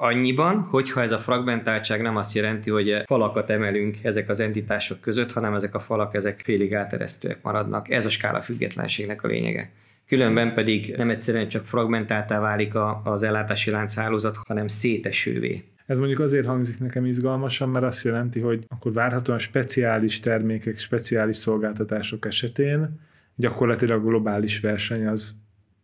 Annyiban, 0.00 0.60
hogyha 0.60 1.02
ez 1.02 1.12
a 1.12 1.18
fragmentáltság 1.18 2.02
nem 2.02 2.16
azt 2.16 2.34
jelenti, 2.34 2.70
hogy 2.70 3.02
falakat 3.04 3.50
emelünk 3.50 4.04
ezek 4.04 4.28
az 4.28 4.40
entitások 4.40 5.00
között, 5.00 5.32
hanem 5.32 5.54
ezek 5.54 5.74
a 5.74 5.80
falak 5.80 6.14
ezek 6.14 6.40
félig 6.44 6.74
áteresztőek 6.74 7.42
maradnak. 7.42 7.90
Ez 7.90 8.06
a 8.06 8.10
skála 8.10 8.42
függetlenségnek 8.42 9.22
a 9.22 9.28
lényege. 9.28 9.70
Különben 10.06 10.54
pedig 10.54 10.94
nem 10.96 11.10
egyszerűen 11.10 11.48
csak 11.48 11.66
fragmentáltá 11.66 12.40
válik 12.40 12.72
az 13.04 13.22
ellátási 13.22 13.70
lánchálózat, 13.70 14.36
hanem 14.46 14.66
szétesővé. 14.66 15.64
Ez 15.88 15.98
mondjuk 15.98 16.20
azért 16.20 16.46
hangzik 16.46 16.78
nekem 16.78 17.04
izgalmasan, 17.04 17.68
mert 17.68 17.84
azt 17.84 18.04
jelenti, 18.04 18.40
hogy 18.40 18.64
akkor 18.68 18.92
várhatóan 18.92 19.38
speciális 19.38 20.20
termékek, 20.20 20.78
speciális 20.78 21.36
szolgáltatások 21.36 22.26
esetén 22.26 23.00
gyakorlatilag 23.36 24.04
globális 24.04 24.60
verseny 24.60 25.06
az 25.06 25.34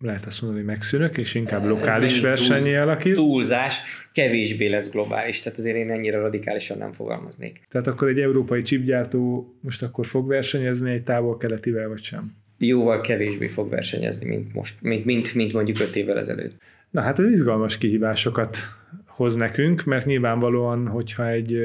lehet 0.00 0.24
azt 0.26 0.42
mondani, 0.42 0.64
hogy 0.64 0.72
megszűnök, 0.72 1.16
és 1.16 1.34
inkább 1.34 1.64
lokális 1.64 2.20
versenyé 2.20 2.76
alakít. 2.76 3.14
Túlzás, 3.14 3.80
kevésbé 4.12 4.66
lesz 4.66 4.90
globális, 4.90 5.42
tehát 5.42 5.58
azért 5.58 5.76
én 5.76 5.90
ennyire 5.90 6.18
radikálisan 6.18 6.78
nem 6.78 6.92
fogalmaznék. 6.92 7.60
Tehát 7.68 7.86
akkor 7.86 8.08
egy 8.08 8.20
európai 8.20 8.62
chipgyártó 8.62 9.54
most 9.60 9.82
akkor 9.82 10.06
fog 10.06 10.28
versenyezni 10.28 10.90
egy 10.90 11.02
távol-keletivel, 11.02 11.88
vagy 11.88 12.02
sem? 12.02 12.34
Jóval 12.58 13.00
kevésbé 13.00 13.46
fog 13.46 13.70
versenyezni, 13.70 14.28
mint 14.28 14.54
most, 14.54 14.74
mint, 14.80 15.04
mint, 15.04 15.34
mint 15.34 15.52
mondjuk 15.52 15.80
öt 15.80 15.96
évvel 15.96 16.18
ezelőtt. 16.18 16.56
Na 16.90 17.00
hát 17.00 17.18
ez 17.18 17.30
izgalmas 17.30 17.78
kihívásokat 17.78 18.58
hoz 19.16 19.36
nekünk, 19.36 19.84
mert 19.84 20.06
nyilvánvalóan, 20.06 20.86
hogyha 20.86 21.28
egy 21.28 21.58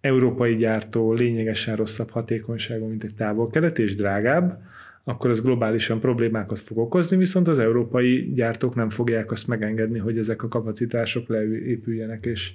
európai 0.00 0.56
gyártó 0.56 1.12
lényegesen 1.12 1.76
rosszabb 1.76 2.10
hatékonyságú, 2.10 2.86
mint 2.86 3.04
egy 3.04 3.14
távol-kelet, 3.14 3.78
és 3.78 3.94
drágább, 3.94 4.62
akkor 5.04 5.30
ez 5.30 5.42
globálisan 5.42 6.00
problémákat 6.00 6.58
fog 6.58 6.78
okozni, 6.78 7.16
viszont 7.16 7.48
az 7.48 7.58
európai 7.58 8.32
gyártók 8.34 8.74
nem 8.74 8.90
fogják 8.90 9.30
azt 9.30 9.48
megengedni, 9.48 9.98
hogy 9.98 10.18
ezek 10.18 10.42
a 10.42 10.48
kapacitások 10.48 11.28
leépüljenek, 11.28 12.26
és 12.26 12.52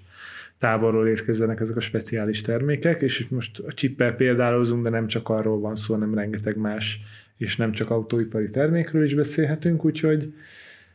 távolról 0.58 1.08
érkezzenek 1.08 1.60
ezek 1.60 1.76
a 1.76 1.80
speciális 1.80 2.42
termékek, 2.42 3.02
és 3.02 3.28
most 3.28 3.60
a 3.60 3.74
csippel 3.74 4.16
példálozunk, 4.16 4.84
de 4.84 4.90
nem 4.90 5.08
csak 5.08 5.30
arról 5.30 5.60
van 5.60 5.76
szó, 5.76 5.94
hanem 5.94 6.14
rengeteg 6.14 6.58
más, 6.58 7.02
és 7.38 7.56
nem 7.56 7.72
csak 7.72 7.90
autóipari 7.90 8.50
termékről 8.50 9.04
is 9.04 9.14
beszélhetünk, 9.14 9.86
úgyhogy 9.86 10.34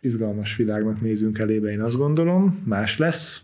izgalmas 0.04 0.56
világnak 0.56 1.00
nézünk 1.00 1.38
elébe, 1.38 1.70
én 1.70 1.80
azt 1.80 1.96
gondolom, 1.96 2.62
más 2.64 2.98
lesz, 2.98 3.42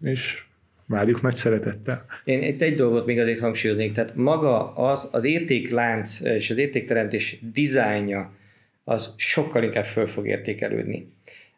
és 0.00 0.42
Várjuk 0.88 1.22
nagy 1.22 1.34
szeretettel. 1.34 2.06
Én 2.24 2.42
itt 2.42 2.62
egy 2.62 2.74
dolgot 2.74 3.06
még 3.06 3.18
azért 3.18 3.40
hangsúlyoznék, 3.40 3.92
tehát 3.92 4.14
maga 4.14 4.74
az, 4.74 5.08
az 5.12 5.24
értéklánc 5.24 6.20
és 6.20 6.50
az 6.50 6.58
értékteremtés 6.58 7.38
dizájnja 7.52 8.32
az 8.84 9.14
sokkal 9.16 9.62
inkább 9.62 9.84
föl 9.84 10.06
fog 10.06 10.26
értékelődni. 10.26 11.08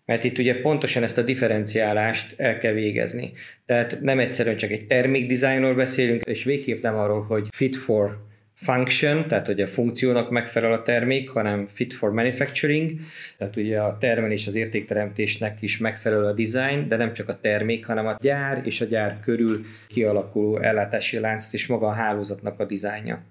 Mert 0.05 0.25
itt 0.25 0.39
ugye 0.39 0.61
pontosan 0.61 1.03
ezt 1.03 1.19
a 1.19 1.23
differenciálást 1.23 2.41
el 2.41 2.59
kell 2.59 2.73
végezni. 2.73 3.33
Tehát 3.67 4.01
nem 4.01 4.19
egyszerűen 4.19 4.57
csak 4.57 4.71
egy 4.71 4.87
termékdizájnról 4.87 5.75
beszélünk, 5.75 6.23
és 6.23 6.45
végképp 6.45 6.83
nem 6.83 6.95
arról, 6.95 7.23
hogy 7.23 7.49
fit 7.53 7.77
for 7.77 8.19
function, 8.61 9.29
tehát 9.29 9.47
hogy 9.47 9.61
a 9.61 9.69
funkciónak 9.69 10.31
megfelel 10.31 10.73
a 10.73 10.83
termék, 10.83 11.31
hanem 11.31 11.67
fit 11.67 11.93
for 11.93 12.13
manufacturing, 12.13 13.01
tehát 13.39 13.57
ugye 13.57 13.81
a 13.81 13.99
termelés 13.99 14.47
az 14.47 14.55
értékteremtésnek 14.55 15.63
is 15.63 15.79
megfelel 15.79 16.25
a 16.25 16.33
design, 16.33 16.89
de 16.89 16.97
nem 16.97 17.13
csak 17.13 17.29
a 17.29 17.41
termék, 17.41 17.87
hanem 17.87 18.07
a 18.07 18.17
gyár 18.21 18.61
és 18.65 18.81
a 18.81 18.85
gyár 18.85 19.21
körül 19.21 19.65
kialakuló 19.89 20.59
ellátási 20.59 21.19
lánc 21.19 21.53
és 21.53 21.67
maga 21.67 21.87
a 21.87 21.93
hálózatnak 21.93 22.61
a 22.61 22.65
dizájnja. 22.65 23.23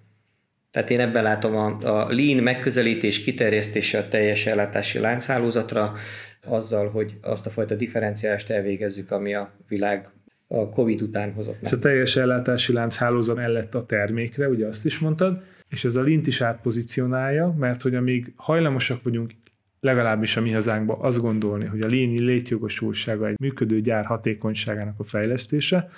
Tehát 0.72 0.90
én 0.90 1.00
ebben 1.00 1.24
látom 1.24 1.56
a, 1.56 1.78
a 1.82 2.14
lean 2.14 2.44
megközelítés 2.44 3.24
kiterjesztése 3.24 3.98
a 3.98 4.08
teljes 4.08 4.46
ellátási 4.46 5.00
lánchálózatra, 5.00 5.94
azzal, 6.46 6.90
hogy 6.90 7.18
azt 7.22 7.46
a 7.46 7.50
fajta 7.50 7.76
differenciálást 7.76 8.50
elvégezzük, 8.50 9.12
ami 9.12 9.34
a 9.34 9.52
világ 9.68 10.10
a 10.52 10.70
Covid 10.70 11.02
után 11.02 11.34
hozott 11.34 11.62
meg. 11.62 11.72
És 11.72 11.78
a 11.78 11.80
teljes 11.80 12.16
ellátási 12.16 12.74
lánc 12.74 12.96
hálózat 12.96 13.36
mellett 13.36 13.76
a 13.76 13.86
termékre, 13.86 14.48
ugye 14.48 14.68
azt 14.68 14.86
is 14.86 15.00
mondtad, 15.00 15.42
és 15.70 15.86
ez 15.86 15.96
a 15.96 16.02
lint 16.02 16.28
is 16.28 16.42
átpozícionálja, 16.42 17.56
mert 17.58 17.82
hogy 17.82 17.96
amíg 17.96 18.34
hajlamosak 18.36 19.04
vagyunk 19.04 19.32
legalábbis 19.80 20.38
a 20.38 20.42
mi 20.42 20.52
hazánkban 20.52 20.98
azt 21.02 21.22
gondolni, 21.22 21.66
hogy 21.66 21.82
a 21.82 21.88
léni 21.88 22.20
létjogosultsága 22.20 23.28
egy 23.28 23.40
működő 23.40 23.82
gyár 23.82 24.06
hatékonyságának 24.06 25.00
a 25.00 25.04
fejlesztése, 25.04 25.90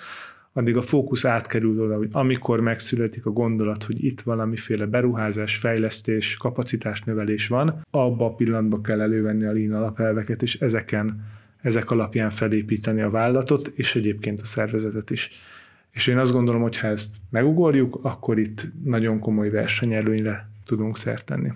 addig 0.52 0.76
a 0.76 0.82
fókusz 0.82 1.24
átkerül 1.24 1.82
oda, 1.82 1.96
hogy 1.96 2.08
amikor 2.12 2.60
megszületik 2.60 3.26
a 3.26 3.30
gondolat, 3.30 3.82
hogy 3.82 4.04
itt 4.04 4.20
valamiféle 4.20 4.86
beruházás, 4.86 5.56
fejlesztés, 5.56 6.36
kapacitásnövelés 6.36 7.48
van, 7.48 7.84
abba 7.90 8.24
a 8.24 8.34
pillanatban 8.34 8.82
kell 8.82 9.00
elővenni 9.00 9.44
a 9.44 9.52
lean 9.52 9.72
alapelveket, 9.72 10.42
és 10.42 10.60
ezeken 10.60 11.24
ezek 11.62 11.90
alapján 11.90 12.30
felépíteni 12.30 13.00
a 13.00 13.10
vállalatot, 13.10 13.72
és 13.74 13.94
egyébként 13.94 14.40
a 14.40 14.44
szervezetet 14.44 15.10
is. 15.10 15.30
És 15.90 16.06
én 16.06 16.18
azt 16.18 16.32
gondolom, 16.32 16.62
hogy 16.62 16.78
ha 16.78 16.86
ezt 16.86 17.14
megugorjuk, 17.30 17.98
akkor 18.02 18.38
itt 18.38 18.66
nagyon 18.84 19.18
komoly 19.18 19.50
versenyelőnyre 19.50 20.48
tudunk 20.64 20.98
szert 20.98 21.24
tenni. 21.24 21.48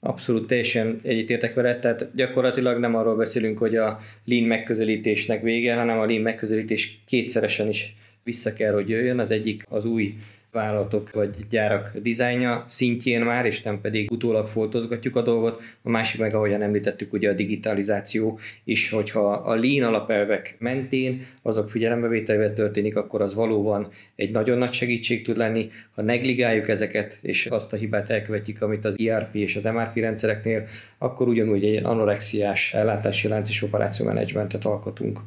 Abszolút 0.00 0.46
teljesen 0.46 1.00
egyetértek 1.02 1.54
veled, 1.54 1.80
tehát 1.80 2.10
gyakorlatilag 2.14 2.78
nem 2.78 2.94
arról 2.94 3.16
beszélünk, 3.16 3.58
hogy 3.58 3.76
a 3.76 4.00
lean 4.24 4.44
megközelítésnek 4.44 5.42
vége, 5.42 5.74
hanem 5.74 5.98
a 5.98 6.06
lean 6.06 6.22
megközelítés 6.22 7.02
kétszeresen 7.06 7.68
is 7.68 7.96
vissza 8.22 8.52
kell, 8.52 8.72
hogy 8.72 8.88
jöjjön. 8.88 9.18
Az 9.18 9.30
egyik 9.30 9.64
az 9.68 9.84
új 9.84 10.14
vállalatok 10.54 11.12
vagy 11.12 11.30
gyárak 11.50 11.92
dizájnja 12.02 12.64
szintjén 12.68 13.22
már, 13.22 13.46
és 13.46 13.62
nem 13.62 13.80
pedig 13.80 14.10
utólag 14.10 14.46
foltozgatjuk 14.46 15.16
a 15.16 15.22
dolgot. 15.22 15.62
A 15.82 15.90
másik 15.90 16.20
meg, 16.20 16.34
ahogyan 16.34 16.62
említettük, 16.62 17.12
ugye 17.12 17.30
a 17.30 17.32
digitalizáció 17.32 18.38
is, 18.64 18.90
hogyha 18.90 19.32
a 19.32 19.54
lean 19.54 19.88
alapelvek 19.88 20.56
mentén 20.58 21.26
azok 21.42 21.70
figyelembevételével 21.70 22.54
történik, 22.54 22.96
akkor 22.96 23.22
az 23.22 23.34
valóban 23.34 23.88
egy 24.16 24.30
nagyon 24.30 24.58
nagy 24.58 24.72
segítség 24.72 25.24
tud 25.24 25.36
lenni. 25.36 25.70
Ha 25.94 26.02
negligáljuk 26.02 26.68
ezeket, 26.68 27.18
és 27.22 27.46
azt 27.46 27.72
a 27.72 27.76
hibát 27.76 28.10
elkövetjük, 28.10 28.62
amit 28.62 28.84
az 28.84 28.98
ERP 28.98 29.34
és 29.34 29.56
az 29.56 29.64
MRP 29.64 29.96
rendszereknél, 29.96 30.66
akkor 30.98 31.28
ugyanúgy 31.28 31.64
egy 31.64 31.84
anorexiás 31.84 32.74
ellátási 32.74 33.28
lánc 33.28 33.48
és 33.48 33.62
operáció 33.62 34.06
menedzsmentet 34.06 34.64
alkotunk. 34.64 35.20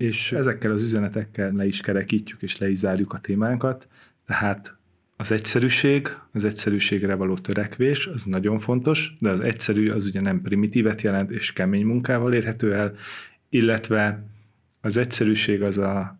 És 0.00 0.32
ezekkel 0.32 0.70
az 0.70 0.82
üzenetekkel 0.82 1.52
le 1.52 1.66
is 1.66 1.80
kerekítjük 1.80 2.42
és 2.42 2.58
le 2.58 2.68
is 2.68 2.76
zárjuk 2.76 3.12
a 3.12 3.18
témánkat. 3.18 3.88
Tehát 4.30 4.74
az 5.16 5.32
egyszerűség, 5.32 6.08
az 6.32 6.44
egyszerűségre 6.44 7.14
való 7.14 7.38
törekvés, 7.38 8.06
az 8.06 8.22
nagyon 8.22 8.58
fontos, 8.58 9.16
de 9.20 9.28
az 9.28 9.40
egyszerű 9.40 9.90
az 9.90 10.06
ugye 10.06 10.20
nem 10.20 10.42
primitívet 10.42 11.02
jelent, 11.02 11.30
és 11.30 11.52
kemény 11.52 11.84
munkával 11.84 12.32
érhető 12.32 12.74
el, 12.74 12.94
illetve 13.48 14.24
az 14.80 14.96
egyszerűség 14.96 15.62
az 15.62 15.78
a 15.78 16.18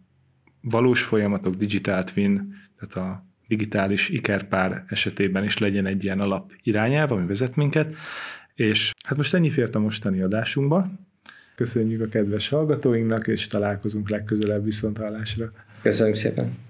valós 0.61 1.03
folyamatok 1.03 1.55
digital 1.55 2.05
twin, 2.05 2.55
tehát 2.79 3.09
a 3.09 3.25
digitális 3.49 4.09
ikerpár 4.09 4.85
esetében 4.89 5.45
is 5.45 5.59
legyen 5.59 5.87
egy 5.87 6.05
ilyen 6.05 6.21
alap 6.21 6.53
irányelv, 6.63 7.13
ami 7.13 7.27
vezet 7.27 7.57
minket, 7.57 7.95
és 8.55 8.93
hát 9.05 9.17
most 9.17 9.35
ennyi 9.35 9.51
fért 9.51 9.75
a 9.75 9.79
mostani 9.79 10.21
adásunkba. 10.21 10.89
Köszönjük 11.55 12.01
a 12.01 12.09
kedves 12.09 12.49
hallgatóinknak, 12.49 13.27
és 13.27 13.47
találkozunk 13.47 14.09
legközelebb 14.11 14.65
viszont 14.65 14.99
hallásra. 14.99 15.53
Köszönjük 15.83 16.17
szépen! 16.17 16.70